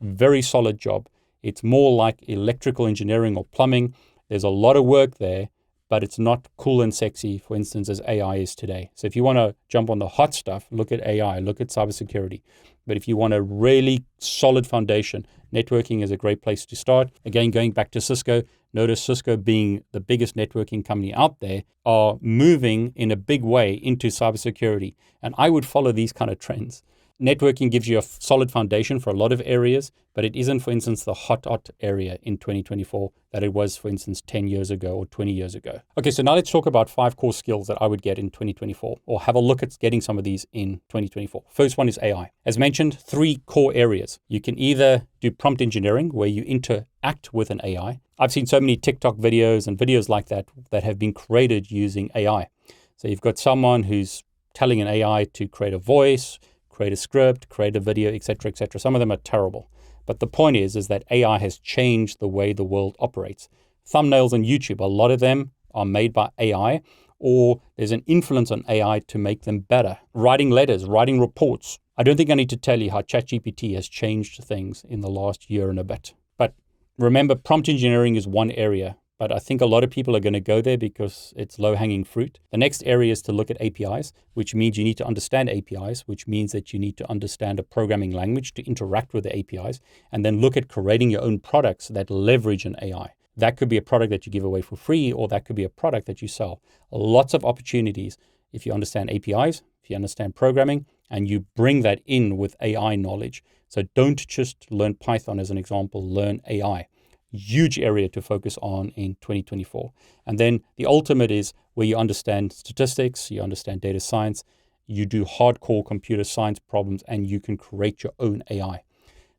very 0.00 0.40
solid 0.40 0.78
job. 0.78 1.06
It's 1.46 1.62
more 1.62 1.94
like 1.94 2.28
electrical 2.28 2.88
engineering 2.88 3.36
or 3.36 3.44
plumbing. 3.44 3.94
There's 4.28 4.42
a 4.42 4.48
lot 4.48 4.76
of 4.76 4.84
work 4.84 5.18
there, 5.18 5.48
but 5.88 6.02
it's 6.02 6.18
not 6.18 6.48
cool 6.56 6.82
and 6.82 6.92
sexy, 6.92 7.38
for 7.38 7.54
instance, 7.54 7.88
as 7.88 8.00
AI 8.08 8.38
is 8.38 8.56
today. 8.56 8.90
So 8.96 9.06
if 9.06 9.14
you 9.14 9.22
want 9.22 9.38
to 9.38 9.54
jump 9.68 9.88
on 9.88 10.00
the 10.00 10.08
hot 10.08 10.34
stuff, 10.34 10.66
look 10.72 10.90
at 10.90 11.06
AI, 11.06 11.38
look 11.38 11.60
at 11.60 11.68
cybersecurity. 11.68 12.42
But 12.84 12.96
if 12.96 13.06
you 13.06 13.16
want 13.16 13.32
a 13.32 13.40
really 13.40 14.04
solid 14.18 14.66
foundation, 14.66 15.24
networking 15.54 16.02
is 16.02 16.10
a 16.10 16.16
great 16.16 16.42
place 16.42 16.66
to 16.66 16.74
start. 16.74 17.12
Again, 17.24 17.52
going 17.52 17.70
back 17.70 17.92
to 17.92 18.00
Cisco, 18.00 18.42
notice 18.72 19.00
Cisco 19.00 19.36
being 19.36 19.84
the 19.92 20.00
biggest 20.00 20.34
networking 20.34 20.84
company 20.84 21.14
out 21.14 21.38
there 21.38 21.62
are 21.84 22.18
moving 22.20 22.92
in 22.96 23.12
a 23.12 23.16
big 23.16 23.44
way 23.44 23.72
into 23.74 24.08
cybersecurity. 24.08 24.96
And 25.22 25.32
I 25.38 25.50
would 25.50 25.64
follow 25.64 25.92
these 25.92 26.12
kind 26.12 26.28
of 26.28 26.40
trends 26.40 26.82
networking 27.20 27.70
gives 27.70 27.88
you 27.88 27.98
a 27.98 28.02
solid 28.02 28.50
foundation 28.50 28.98
for 29.00 29.10
a 29.10 29.16
lot 29.16 29.32
of 29.32 29.42
areas, 29.44 29.92
but 30.14 30.24
it 30.24 30.34
isn't, 30.34 30.60
for 30.60 30.70
instance, 30.70 31.04
the 31.04 31.14
hot, 31.14 31.44
hot 31.44 31.68
area 31.80 32.18
in 32.22 32.38
2024 32.38 33.12
that 33.32 33.42
it 33.42 33.52
was, 33.52 33.76
for 33.76 33.88
instance, 33.88 34.22
10 34.26 34.48
years 34.48 34.70
ago 34.70 34.96
or 34.96 35.06
20 35.06 35.32
years 35.32 35.54
ago. 35.54 35.80
Okay, 35.98 36.10
so 36.10 36.22
now 36.22 36.34
let's 36.34 36.50
talk 36.50 36.66
about 36.66 36.88
five 36.88 37.16
core 37.16 37.32
skills 37.32 37.66
that 37.66 37.78
I 37.80 37.86
would 37.86 38.02
get 38.02 38.18
in 38.18 38.30
2024 38.30 38.98
or 39.06 39.20
have 39.20 39.34
a 39.34 39.40
look 39.40 39.62
at 39.62 39.78
getting 39.78 40.00
some 40.00 40.18
of 40.18 40.24
these 40.24 40.46
in 40.52 40.76
2024. 40.88 41.44
First 41.50 41.76
one 41.76 41.88
is 41.88 41.98
AI. 42.02 42.30
As 42.44 42.58
mentioned, 42.58 42.98
three 42.98 43.42
core 43.46 43.72
areas. 43.74 44.18
You 44.28 44.40
can 44.40 44.58
either 44.58 45.06
do 45.20 45.30
prompt 45.30 45.60
engineering, 45.60 46.10
where 46.10 46.28
you 46.28 46.42
interact 46.42 47.32
with 47.32 47.50
an 47.50 47.60
AI. 47.64 48.00
I've 48.18 48.32
seen 48.32 48.46
so 48.46 48.60
many 48.60 48.76
TikTok 48.76 49.16
videos 49.16 49.66
and 49.66 49.76
videos 49.76 50.08
like 50.08 50.28
that 50.28 50.48
that 50.70 50.84
have 50.84 50.98
been 50.98 51.12
created 51.12 51.70
using 51.70 52.10
AI. 52.14 52.48
So 52.96 53.08
you've 53.08 53.20
got 53.20 53.38
someone 53.38 53.84
who's 53.84 54.24
telling 54.54 54.80
an 54.80 54.88
AI 54.88 55.26
to 55.34 55.46
create 55.46 55.74
a 55.74 55.78
voice, 55.78 56.38
create 56.76 56.92
a 56.92 56.96
script, 56.96 57.48
create 57.48 57.74
a 57.74 57.80
video, 57.80 58.12
etc., 58.12 58.50
etc. 58.50 58.78
Some 58.78 58.94
of 58.94 59.00
them 59.00 59.10
are 59.10 59.16
terrible. 59.16 59.70
But 60.04 60.20
the 60.20 60.26
point 60.26 60.58
is, 60.58 60.76
is 60.76 60.88
that 60.88 61.04
AI 61.10 61.38
has 61.38 61.58
changed 61.58 62.20
the 62.20 62.28
way 62.28 62.52
the 62.52 62.64
world 62.64 62.96
operates. 63.00 63.48
Thumbnails 63.90 64.34
on 64.34 64.44
YouTube, 64.44 64.80
a 64.80 64.84
lot 64.84 65.10
of 65.10 65.20
them 65.20 65.52
are 65.74 65.86
made 65.86 66.12
by 66.12 66.28
AI, 66.38 66.82
or 67.18 67.62
there's 67.78 67.92
an 67.92 68.02
influence 68.06 68.50
on 68.50 68.62
AI 68.68 68.98
to 69.08 69.16
make 69.16 69.44
them 69.44 69.60
better. 69.60 69.98
Writing 70.12 70.50
letters, 70.50 70.84
writing 70.84 71.18
reports. 71.18 71.78
I 71.96 72.02
don't 72.02 72.18
think 72.18 72.28
I 72.28 72.34
need 72.34 72.50
to 72.50 72.58
tell 72.58 72.78
you 72.82 72.90
how 72.90 73.00
ChatGPT 73.00 73.74
has 73.74 73.88
changed 73.88 74.44
things 74.44 74.84
in 74.86 75.00
the 75.00 75.08
last 75.08 75.48
year 75.48 75.70
and 75.70 75.78
a 75.78 75.84
bit. 75.84 76.12
But 76.36 76.52
remember, 76.98 77.34
prompt 77.36 77.70
engineering 77.70 78.16
is 78.16 78.28
one 78.28 78.50
area 78.50 78.98
but 79.18 79.32
I 79.32 79.38
think 79.38 79.60
a 79.60 79.66
lot 79.66 79.82
of 79.82 79.90
people 79.90 80.14
are 80.14 80.20
going 80.20 80.34
to 80.34 80.40
go 80.40 80.60
there 80.60 80.76
because 80.76 81.32
it's 81.36 81.58
low 81.58 81.74
hanging 81.74 82.04
fruit. 82.04 82.38
The 82.50 82.58
next 82.58 82.82
area 82.84 83.12
is 83.12 83.22
to 83.22 83.32
look 83.32 83.50
at 83.50 83.60
APIs, 83.60 84.12
which 84.34 84.54
means 84.54 84.76
you 84.76 84.84
need 84.84 84.98
to 84.98 85.06
understand 85.06 85.48
APIs, 85.48 86.02
which 86.02 86.26
means 86.26 86.52
that 86.52 86.72
you 86.72 86.78
need 86.78 86.98
to 86.98 87.10
understand 87.10 87.58
a 87.58 87.62
programming 87.62 88.10
language 88.10 88.52
to 88.54 88.66
interact 88.66 89.14
with 89.14 89.24
the 89.24 89.38
APIs, 89.38 89.80
and 90.12 90.24
then 90.24 90.40
look 90.40 90.56
at 90.56 90.68
creating 90.68 91.10
your 91.10 91.22
own 91.22 91.38
products 91.38 91.88
that 91.88 92.10
leverage 92.10 92.66
an 92.66 92.76
AI. 92.82 93.14
That 93.38 93.56
could 93.56 93.68
be 93.68 93.78
a 93.78 93.82
product 93.82 94.10
that 94.10 94.26
you 94.26 94.32
give 94.32 94.44
away 94.44 94.60
for 94.60 94.76
free, 94.76 95.12
or 95.12 95.28
that 95.28 95.44
could 95.46 95.56
be 95.56 95.64
a 95.64 95.70
product 95.70 96.06
that 96.06 96.20
you 96.20 96.28
sell. 96.28 96.60
Lots 96.90 97.32
of 97.32 97.44
opportunities 97.44 98.18
if 98.52 98.66
you 98.66 98.72
understand 98.72 99.10
APIs, 99.10 99.62
if 99.82 99.90
you 99.90 99.96
understand 99.96 100.34
programming, 100.34 100.86
and 101.10 101.28
you 101.28 101.40
bring 101.54 101.82
that 101.82 102.02
in 102.04 102.36
with 102.36 102.56
AI 102.60 102.96
knowledge. 102.96 103.42
So 103.68 103.82
don't 103.94 104.26
just 104.26 104.70
learn 104.70 104.94
Python 104.94 105.38
as 105.40 105.50
an 105.50 105.58
example, 105.58 106.06
learn 106.06 106.40
AI 106.48 106.88
huge 107.32 107.78
area 107.78 108.08
to 108.08 108.22
focus 108.22 108.58
on 108.62 108.88
in 108.90 109.16
2024. 109.20 109.92
And 110.26 110.38
then 110.38 110.60
the 110.76 110.86
ultimate 110.86 111.30
is 111.30 111.52
where 111.74 111.86
you 111.86 111.96
understand 111.96 112.52
statistics, 112.52 113.30
you 113.30 113.42
understand 113.42 113.80
data 113.80 114.00
science, 114.00 114.44
you 114.86 115.06
do 115.06 115.24
hardcore 115.24 115.84
computer 115.84 116.24
science 116.24 116.58
problems, 116.58 117.02
and 117.08 117.26
you 117.26 117.40
can 117.40 117.56
create 117.56 118.02
your 118.02 118.12
own 118.18 118.42
AI. 118.50 118.82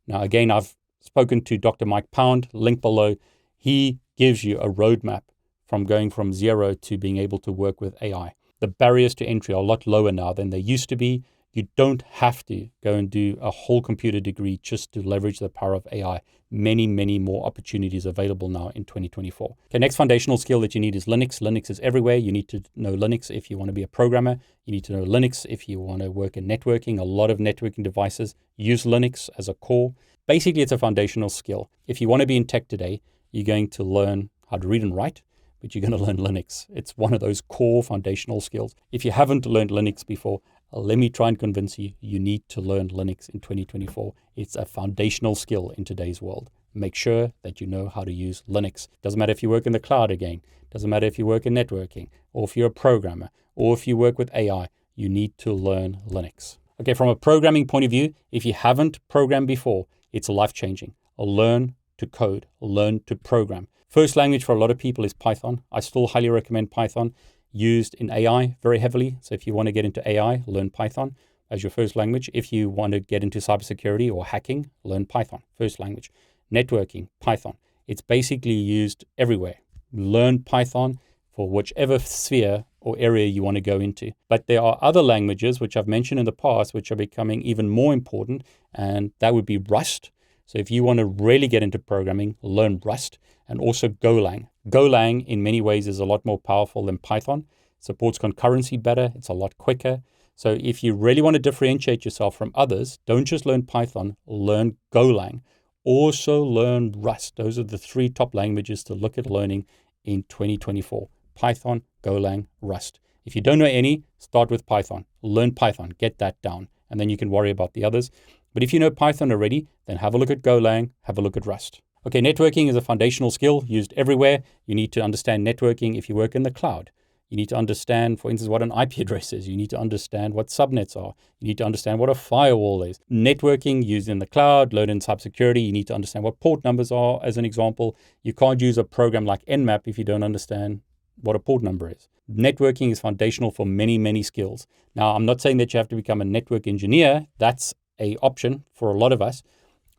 Now, 0.05 0.21
again, 0.21 0.51
I've 0.51 0.75
spoken 0.99 1.41
to 1.45 1.57
Dr. 1.57 1.85
Mike 1.85 2.11
Pound, 2.11 2.49
link 2.53 2.81
below. 2.81 3.15
He 3.55 3.99
gives 4.17 4.43
you 4.43 4.59
a 4.59 4.69
roadmap 4.69 5.21
from 5.65 5.85
going 5.85 6.09
from 6.09 6.33
zero 6.33 6.73
to 6.73 6.97
being 6.97 7.17
able 7.17 7.39
to 7.39 7.51
work 7.51 7.81
with 7.81 7.95
AI. 8.01 8.33
The 8.59 8.67
barriers 8.67 9.15
to 9.15 9.25
entry 9.25 9.53
are 9.53 9.61
a 9.61 9.65
lot 9.65 9.85
lower 9.85 10.11
now 10.11 10.33
than 10.33 10.49
they 10.49 10.59
used 10.59 10.89
to 10.89 10.95
be. 10.95 11.23
You 11.57 11.67
don't 11.75 12.03
have 12.03 12.45
to 12.45 12.69
go 12.83 12.93
and 12.93 13.09
do 13.09 13.35
a 13.41 13.49
whole 13.49 13.81
computer 13.81 14.19
degree 14.19 14.59
just 14.61 14.91
to 14.91 15.01
leverage 15.01 15.39
the 15.39 15.49
power 15.49 15.73
of 15.73 15.87
AI. 15.91 16.21
Many, 16.51 16.85
many 16.85 17.17
more 17.17 17.47
opportunities 17.47 18.05
available 18.05 18.47
now 18.47 18.69
in 18.75 18.85
2024. 18.85 19.55
Okay, 19.65 19.79
next 19.79 19.95
foundational 19.95 20.37
skill 20.37 20.61
that 20.61 20.75
you 20.75 20.81
need 20.81 20.95
is 20.95 21.05
Linux. 21.05 21.41
Linux 21.41 21.71
is 21.71 21.79
everywhere. 21.79 22.15
You 22.15 22.31
need 22.31 22.47
to 22.49 22.61
know 22.75 22.95
Linux 22.95 23.35
if 23.35 23.49
you 23.49 23.57
want 23.57 23.69
to 23.69 23.73
be 23.73 23.81
a 23.81 23.87
programmer. 23.87 24.37
You 24.65 24.71
need 24.71 24.83
to 24.83 24.93
know 24.93 25.03
Linux 25.03 25.47
if 25.49 25.67
you 25.67 25.79
want 25.79 26.03
to 26.03 26.11
work 26.11 26.37
in 26.37 26.47
networking. 26.47 26.99
A 26.99 27.03
lot 27.03 27.31
of 27.31 27.39
networking 27.39 27.83
devices 27.83 28.35
use 28.55 28.83
Linux 28.83 29.27
as 29.35 29.49
a 29.49 29.55
core. 29.55 29.95
Basically, 30.27 30.61
it's 30.61 30.71
a 30.71 30.77
foundational 30.77 31.29
skill. 31.29 31.71
If 31.87 31.99
you 31.99 32.07
want 32.07 32.21
to 32.21 32.27
be 32.27 32.37
in 32.37 32.45
tech 32.45 32.67
today, 32.67 33.01
you're 33.31 33.43
going 33.43 33.71
to 33.71 33.83
learn 33.83 34.29
how 34.51 34.57
to 34.57 34.67
read 34.67 34.83
and 34.83 34.95
write, 34.95 35.23
but 35.59 35.73
you're 35.73 35.81
going 35.81 35.97
to 35.97 36.05
learn 36.05 36.17
Linux. 36.17 36.67
It's 36.69 36.95
one 36.95 37.15
of 37.15 37.19
those 37.19 37.41
core 37.41 37.81
foundational 37.81 38.41
skills. 38.41 38.75
If 38.91 39.03
you 39.03 39.09
haven't 39.09 39.47
learned 39.47 39.71
Linux 39.71 40.05
before, 40.05 40.41
Uh, 40.73 40.79
let 40.79 40.97
me 40.97 41.09
try 41.09 41.29
and 41.29 41.39
convince 41.39 41.79
you, 41.79 41.93
you 42.01 42.19
need 42.19 42.47
to 42.49 42.59
learn 42.59 42.89
Linux 42.89 43.29
in 43.29 43.39
2024. 43.39 44.13
It's 44.35 44.55
a 44.55 44.65
foundational 44.65 45.35
skill 45.35 45.73
in 45.77 45.85
today's 45.85 46.21
world. 46.21 46.49
Make 46.73 46.93
sure 46.93 47.31
that 47.43 47.61
you 47.61 47.67
know 47.67 47.87
how 47.87 48.03
to 48.03 48.11
use 48.11 48.43
Linux. 48.49 48.87
Doesn't 49.01 49.17
matter 49.17 49.31
if 49.31 49.41
you 49.41 49.49
work 49.49 49.65
in 49.65 49.71
the 49.71 49.79
cloud 49.79 50.11
again, 50.11 50.41
doesn't 50.71 50.89
matter 50.89 51.05
if 51.05 51.17
you 51.17 51.25
work 51.25 51.45
in 51.45 51.53
networking, 51.53 52.09
or 52.33 52.43
if 52.43 52.57
you're 52.57 52.67
a 52.67 52.71
programmer, 52.71 53.29
or 53.55 53.73
if 53.73 53.87
you 53.87 53.95
work 53.95 54.17
with 54.17 54.29
AI, 54.33 54.67
you 54.95 55.07
need 55.07 55.37
to 55.37 55.53
learn 55.53 55.99
Linux. 56.09 56.57
Okay, 56.81 56.93
from 56.93 57.07
a 57.07 57.15
programming 57.15 57.65
point 57.65 57.85
of 57.85 57.91
view, 57.91 58.13
if 58.31 58.45
you 58.45 58.53
haven't 58.53 58.99
programmed 59.07 59.47
before, 59.47 59.87
it's 60.11 60.29
life 60.29 60.53
changing. 60.53 60.93
Uh, 61.17 61.23
learn 61.23 61.75
to 61.97 62.05
code, 62.05 62.45
learn 62.59 62.99
to 63.07 63.15
program. 63.15 63.67
First 63.87 64.15
language 64.15 64.43
for 64.43 64.53
a 64.53 64.59
lot 64.59 64.69
of 64.69 64.77
people 64.77 65.05
is 65.05 65.13
Python. 65.13 65.61
I 65.71 65.79
still 65.79 66.07
highly 66.07 66.29
recommend 66.29 66.71
Python 66.71 67.15
used 67.51 67.93
in 67.95 68.09
AI 68.09 68.57
very 68.61 68.79
heavily. 68.79 69.17
So 69.21 69.35
if 69.35 69.47
you 69.47 69.53
want 69.53 69.67
to 69.67 69.71
get 69.71 69.85
into 69.85 70.07
AI, 70.07 70.43
learn 70.45 70.69
Python 70.69 71.15
as 71.49 71.63
your 71.63 71.69
first 71.69 71.95
language. 71.95 72.29
If 72.33 72.51
you 72.51 72.69
want 72.69 72.93
to 72.93 72.99
get 72.99 73.23
into 73.23 73.39
cybersecurity 73.39 74.11
or 74.11 74.25
hacking, 74.25 74.69
learn 74.83 75.05
Python, 75.05 75.43
first 75.57 75.79
language. 75.79 76.11
Networking, 76.53 77.09
Python. 77.19 77.57
It's 77.87 78.01
basically 78.01 78.51
used 78.51 79.05
everywhere. 79.17 79.55
Learn 79.91 80.43
Python 80.43 80.99
for 81.31 81.49
whichever 81.49 81.99
sphere 81.99 82.65
or 82.81 82.95
area 82.97 83.27
you 83.27 83.43
want 83.43 83.55
to 83.55 83.61
go 83.61 83.79
into. 83.79 84.11
But 84.29 84.47
there 84.47 84.61
are 84.61 84.77
other 84.81 85.01
languages, 85.01 85.59
which 85.59 85.75
I've 85.75 85.87
mentioned 85.87 86.19
in 86.19 86.25
the 86.25 86.31
past, 86.31 86.73
which 86.73 86.91
are 86.91 86.95
becoming 86.95 87.41
even 87.41 87.69
more 87.69 87.93
important, 87.93 88.43
and 88.73 89.11
that 89.19 89.33
would 89.33 89.45
be 89.45 89.57
Rust. 89.57 90.11
So 90.45 90.57
if 90.57 90.71
you 90.71 90.83
want 90.83 90.99
to 90.99 91.05
really 91.05 91.47
get 91.47 91.63
into 91.63 91.79
programming, 91.79 92.37
learn 92.41 92.81
Rust 92.83 93.19
and 93.47 93.59
also 93.59 93.89
Golang. 93.89 94.47
Golang, 94.69 95.25
in 95.25 95.43
many 95.43 95.61
ways, 95.61 95.87
is 95.87 95.99
a 95.99 96.05
lot 96.05 96.25
more 96.25 96.39
powerful 96.39 96.85
than 96.85 96.97
Python. 96.97 97.45
It 97.77 97.85
supports 97.85 98.17
concurrency 98.17 98.81
better, 98.81 99.11
it's 99.15 99.29
a 99.29 99.33
lot 99.33 99.57
quicker. 99.57 100.01
So, 100.35 100.57
if 100.59 100.83
you 100.83 100.93
really 100.93 101.21
want 101.21 101.35
to 101.35 101.39
differentiate 101.39 102.05
yourself 102.05 102.35
from 102.35 102.51
others, 102.53 102.99
don't 103.05 103.25
just 103.25 103.45
learn 103.45 103.63
Python, 103.63 104.17
learn 104.27 104.77
Golang. 104.93 105.41
Also, 105.83 106.43
learn 106.43 106.93
Rust. 106.97 107.37
Those 107.37 107.57
are 107.57 107.63
the 107.63 107.77
three 107.77 108.09
top 108.09 108.35
languages 108.35 108.83
to 108.83 108.93
look 108.93 109.17
at 109.17 109.29
learning 109.29 109.65
in 110.03 110.23
2024 110.23 111.07
Python, 111.33 111.83
Golang, 112.03 112.47
Rust. 112.61 112.99
If 113.25 113.35
you 113.35 113.41
don't 113.41 113.59
know 113.59 113.65
any, 113.65 114.03
start 114.17 114.49
with 114.49 114.65
Python. 114.65 115.05
Learn 115.21 115.53
Python, 115.53 115.93
get 115.97 116.17
that 116.17 116.41
down, 116.41 116.67
and 116.89 116.99
then 116.99 117.09
you 117.09 117.17
can 117.17 117.29
worry 117.29 117.51
about 117.51 117.73
the 117.73 117.83
others. 117.83 118.11
But 118.53 118.63
if 118.63 118.73
you 118.73 118.79
know 118.79 118.91
Python 118.91 119.31
already, 119.31 119.67
then 119.85 119.97
have 119.97 120.13
a 120.13 120.17
look 120.17 120.29
at 120.29 120.41
Golang, 120.41 120.91
have 121.03 121.17
a 121.17 121.21
look 121.21 121.37
at 121.37 121.45
Rust. 121.45 121.81
Okay, 122.07 122.21
networking 122.21 122.69
is 122.69 122.75
a 122.77 122.79
foundational 122.79 123.31
skill 123.31 123.65
used 123.67 123.93
everywhere. 123.97 124.41
You 124.65 124.75
need 124.75 124.93
to 124.93 125.01
understand 125.01 125.45
networking 125.45 125.97
if 125.97 126.07
you 126.07 126.15
work 126.15 126.35
in 126.35 126.43
the 126.43 126.51
cloud. 126.51 126.89
You 127.27 127.35
need 127.35 127.49
to 127.49 127.57
understand, 127.57 128.21
for 128.21 128.31
instance, 128.31 128.47
what 128.47 128.61
an 128.61 128.71
IP 128.71 128.97
address 128.99 129.33
is. 129.33 129.49
You 129.49 129.57
need 129.57 129.69
to 129.71 129.77
understand 129.77 130.33
what 130.33 130.47
subnets 130.47 130.95
are. 130.95 131.15
You 131.41 131.49
need 131.49 131.57
to 131.57 131.65
understand 131.65 131.99
what 131.99 132.09
a 132.09 132.15
firewall 132.15 132.81
is. 132.81 132.97
Networking 133.11 133.85
used 133.85 134.07
in 134.07 134.19
the 134.19 134.25
cloud, 134.25 134.71
load 134.71 134.89
in 134.89 135.01
cybersecurity. 135.01 135.65
You 135.65 135.73
need 135.73 135.87
to 135.87 135.95
understand 135.95 136.23
what 136.23 136.39
port 136.39 136.63
numbers 136.63 136.93
are, 136.93 137.19
as 137.23 137.35
an 137.35 137.43
example. 137.43 137.93
You 138.23 138.31
can't 138.31 138.61
use 138.61 138.77
a 138.77 138.85
program 138.85 139.25
like 139.25 139.45
Nmap 139.45 139.81
if 139.85 139.97
you 139.97 140.05
don't 140.05 140.23
understand 140.23 140.79
what 141.19 141.35
a 141.35 141.39
port 141.39 141.61
number 141.61 141.89
is. 141.89 142.07
Networking 142.33 142.89
is 142.89 143.01
foundational 143.01 143.51
for 143.51 143.65
many, 143.65 143.97
many 143.97 144.23
skills. 144.23 144.65
Now, 144.95 145.13
I'm 145.13 145.25
not 145.25 145.41
saying 145.41 145.57
that 145.57 145.73
you 145.73 145.77
have 145.77 145.89
to 145.89 145.95
become 145.97 146.21
a 146.21 146.25
network 146.25 146.67
engineer. 146.67 147.27
That's 147.37 147.73
a 147.99 148.15
option 148.21 148.63
for 148.73 148.91
a 148.91 148.97
lot 148.97 149.11
of 149.11 149.21
us. 149.21 149.43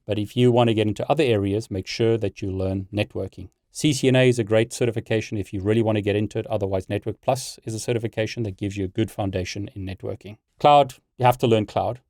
But 0.09 0.19
if 0.19 0.35
you 0.39 0.51
want 0.51 0.69
to 0.69 0.75
get 0.75 0.87
into 0.87 1.09
other 1.11 1.23
areas, 1.23 1.71
make 1.71 1.87
sure 1.87 2.17
that 2.17 2.41
you 2.41 2.51
learn 2.51 2.89
networking. 2.91 3.51
CCNA 3.75 4.31
is 4.31 4.39
a 4.39 4.43
great 4.53 4.73
certification 4.73 5.37
if 5.37 5.53
you 5.53 5.61
really 5.61 5.83
want 5.83 5.97
to 5.97 6.03
get 6.03 6.17
into 6.17 6.39
it. 6.39 6.47
Otherwise, 6.47 6.89
Network 6.89 7.21
Plus 7.21 7.59
is 7.65 7.75
a 7.75 7.79
certification 7.79 8.43
that 8.45 8.57
gives 8.57 8.79
you 8.79 8.87
a 8.87 8.89
good 8.89 9.11
foundation 9.11 9.69
in 9.75 9.85
networking. 9.85 10.39
Cloud, 10.59 10.95
you 11.19 11.27
have 11.27 11.37
to 11.37 11.47
learn 11.47 11.67
cloud. 11.67 12.01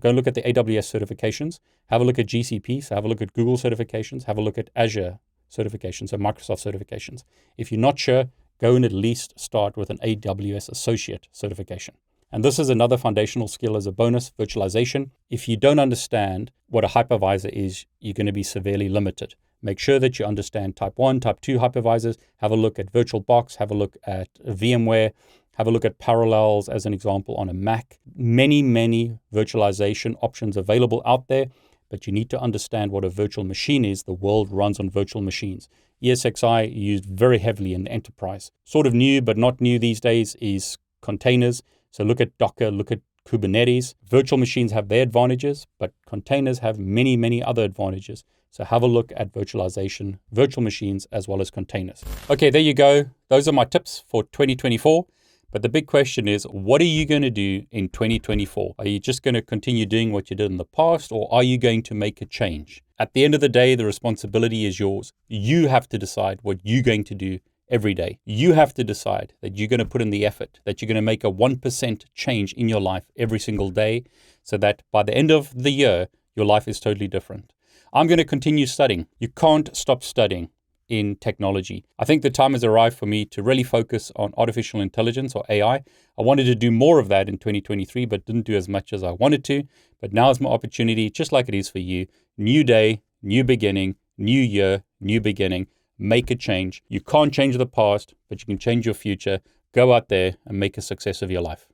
Go 0.00 0.08
and 0.08 0.16
look 0.16 0.26
at 0.26 0.32
the 0.32 0.40
AWS 0.40 0.88
certifications. 0.90 1.60
Have 1.88 2.00
a 2.00 2.04
look 2.04 2.18
at 2.18 2.28
GCP. 2.28 2.82
So 2.82 2.94
have 2.94 3.04
a 3.04 3.08
look 3.08 3.20
at 3.20 3.34
Google 3.34 3.58
certifications. 3.58 4.24
Have 4.24 4.38
a 4.38 4.42
look 4.42 4.56
at 4.56 4.70
Azure 4.74 5.18
certifications 5.52 6.14
or 6.14 6.18
Microsoft 6.18 6.64
certifications. 6.64 7.24
If 7.58 7.70
you're 7.70 7.78
not 7.78 7.98
sure, 7.98 8.30
go 8.58 8.74
and 8.74 8.86
at 8.86 8.92
least 8.92 9.38
start 9.38 9.76
with 9.76 9.90
an 9.90 9.98
AWS 9.98 10.70
associate 10.70 11.28
certification. 11.30 11.94
And 12.34 12.44
this 12.44 12.58
is 12.58 12.68
another 12.68 12.96
foundational 12.96 13.46
skill 13.46 13.76
as 13.76 13.86
a 13.86 13.92
bonus 13.92 14.32
virtualization. 14.36 15.10
If 15.30 15.46
you 15.46 15.56
don't 15.56 15.78
understand 15.78 16.50
what 16.66 16.82
a 16.82 16.88
hypervisor 16.88 17.48
is, 17.50 17.86
you're 18.00 18.12
going 18.12 18.26
to 18.26 18.32
be 18.32 18.42
severely 18.42 18.88
limited. 18.88 19.36
Make 19.62 19.78
sure 19.78 20.00
that 20.00 20.18
you 20.18 20.26
understand 20.26 20.74
type 20.74 20.94
1, 20.96 21.20
type 21.20 21.40
2 21.40 21.60
hypervisors. 21.60 22.16
Have 22.38 22.50
a 22.50 22.56
look 22.56 22.76
at 22.80 22.92
VirtualBox, 22.92 23.58
have 23.58 23.70
a 23.70 23.74
look 23.74 23.96
at 24.04 24.30
VMware, 24.44 25.12
have 25.52 25.68
a 25.68 25.70
look 25.70 25.84
at 25.84 26.00
Parallels 26.00 26.68
as 26.68 26.84
an 26.86 26.92
example 26.92 27.36
on 27.36 27.48
a 27.48 27.54
Mac. 27.54 28.00
Many, 28.16 28.62
many 28.62 29.16
virtualization 29.32 30.16
options 30.20 30.56
available 30.56 31.02
out 31.06 31.28
there, 31.28 31.46
but 31.88 32.08
you 32.08 32.12
need 32.12 32.30
to 32.30 32.40
understand 32.40 32.90
what 32.90 33.04
a 33.04 33.10
virtual 33.10 33.44
machine 33.44 33.84
is. 33.84 34.02
The 34.02 34.12
world 34.12 34.50
runs 34.50 34.80
on 34.80 34.90
virtual 34.90 35.22
machines. 35.22 35.68
ESXi 36.02 36.74
used 36.74 37.04
very 37.04 37.38
heavily 37.38 37.74
in 37.74 37.84
the 37.84 37.92
enterprise. 37.92 38.50
Sort 38.64 38.88
of 38.88 38.92
new, 38.92 39.22
but 39.22 39.38
not 39.38 39.60
new 39.60 39.78
these 39.78 40.00
days, 40.00 40.34
is 40.40 40.78
containers. 41.00 41.62
So 41.94 42.02
look 42.02 42.20
at 42.20 42.36
Docker, 42.38 42.72
look 42.72 42.90
at 42.90 42.98
Kubernetes. 43.24 43.94
Virtual 44.10 44.36
machines 44.36 44.72
have 44.72 44.88
their 44.88 45.02
advantages, 45.02 45.68
but 45.78 45.92
containers 46.08 46.58
have 46.58 46.76
many, 46.76 47.16
many 47.16 47.40
other 47.40 47.62
advantages. 47.62 48.24
So 48.50 48.64
have 48.64 48.82
a 48.82 48.88
look 48.88 49.12
at 49.16 49.32
virtualization, 49.32 50.18
virtual 50.32 50.64
machines, 50.64 51.06
as 51.12 51.28
well 51.28 51.40
as 51.40 51.52
containers. 51.52 52.02
Okay, 52.28 52.50
there 52.50 52.60
you 52.60 52.74
go. 52.74 53.10
Those 53.28 53.46
are 53.46 53.52
my 53.52 53.64
tips 53.64 54.02
for 54.08 54.24
2024. 54.24 55.06
But 55.52 55.62
the 55.62 55.68
big 55.68 55.86
question 55.86 56.26
is, 56.26 56.42
what 56.50 56.80
are 56.80 56.84
you 56.98 57.06
going 57.06 57.22
to 57.22 57.30
do 57.30 57.64
in 57.70 57.88
2024? 57.90 58.74
Are 58.76 58.88
you 58.88 58.98
just 58.98 59.22
going 59.22 59.34
to 59.34 59.42
continue 59.42 59.86
doing 59.86 60.10
what 60.10 60.30
you 60.30 60.34
did 60.34 60.50
in 60.50 60.56
the 60.56 60.64
past, 60.64 61.12
or 61.12 61.32
are 61.32 61.44
you 61.44 61.58
going 61.58 61.84
to 61.84 61.94
make 61.94 62.20
a 62.20 62.26
change? 62.26 62.82
At 62.98 63.12
the 63.12 63.24
end 63.24 63.36
of 63.36 63.40
the 63.40 63.48
day, 63.48 63.76
the 63.76 63.84
responsibility 63.84 64.66
is 64.66 64.80
yours. 64.80 65.12
You 65.28 65.68
have 65.68 65.88
to 65.90 65.98
decide 65.98 66.40
what 66.42 66.58
you're 66.64 66.82
going 66.82 67.04
to 67.04 67.14
do 67.14 67.38
every 67.68 67.94
day. 67.94 68.18
You 68.24 68.52
have 68.52 68.74
to 68.74 68.84
decide 68.84 69.34
that 69.40 69.56
you're 69.56 69.68
going 69.68 69.78
to 69.78 69.84
put 69.84 70.02
in 70.02 70.10
the 70.10 70.26
effort, 70.26 70.60
that 70.64 70.80
you're 70.80 70.86
going 70.88 70.96
to 70.96 71.02
make 71.02 71.24
a 71.24 71.30
1% 71.30 72.04
change 72.14 72.52
in 72.54 72.68
your 72.68 72.80
life 72.80 73.04
every 73.16 73.38
single 73.38 73.70
day, 73.70 74.04
so 74.42 74.56
that 74.58 74.82
by 74.92 75.02
the 75.02 75.14
end 75.14 75.30
of 75.30 75.52
the 75.54 75.70
year, 75.70 76.08
your 76.36 76.46
life 76.46 76.68
is 76.68 76.80
totally 76.80 77.08
different. 77.08 77.52
I'm 77.92 78.06
going 78.06 78.18
to 78.18 78.24
continue 78.24 78.66
studying. 78.66 79.06
You 79.18 79.28
can't 79.28 79.74
stop 79.74 80.02
studying 80.02 80.50
in 80.88 81.16
technology. 81.16 81.84
I 81.98 82.04
think 82.04 82.22
the 82.22 82.30
time 82.30 82.52
has 82.52 82.64
arrived 82.64 82.98
for 82.98 83.06
me 83.06 83.24
to 83.26 83.42
really 83.42 83.62
focus 83.62 84.12
on 84.16 84.34
artificial 84.36 84.80
intelligence 84.80 85.34
or 85.34 85.44
AI. 85.48 85.76
I 85.76 86.22
wanted 86.22 86.44
to 86.44 86.54
do 86.54 86.70
more 86.70 86.98
of 86.98 87.08
that 87.08 87.28
in 87.28 87.38
2023, 87.38 88.04
but 88.04 88.26
didn't 88.26 88.46
do 88.46 88.56
as 88.56 88.68
much 88.68 88.92
as 88.92 89.02
I 89.02 89.12
wanted 89.12 89.44
to. 89.44 89.62
But 90.00 90.12
now 90.12 90.30
is 90.30 90.40
my 90.40 90.50
opportunity, 90.50 91.08
just 91.08 91.32
like 91.32 91.48
it 91.48 91.54
is 91.54 91.70
for 91.70 91.78
you. 91.78 92.06
New 92.36 92.64
day, 92.64 93.02
new 93.22 93.44
beginning, 93.44 93.96
new 94.18 94.40
year, 94.40 94.82
new 95.00 95.20
beginning 95.20 95.68
make 95.98 96.30
a 96.30 96.34
change. 96.34 96.82
You 96.88 97.00
can't 97.00 97.32
change 97.32 97.56
the 97.56 97.66
past, 97.66 98.14
but 98.28 98.40
you 98.40 98.46
can 98.46 98.58
change 98.58 98.84
your 98.86 98.94
future. 98.94 99.40
Go 99.72 99.92
out 99.92 100.08
there 100.08 100.36
and 100.46 100.58
make 100.58 100.78
a 100.78 100.82
success 100.82 101.22
of 101.22 101.30
your 101.30 101.42
life. 101.42 101.68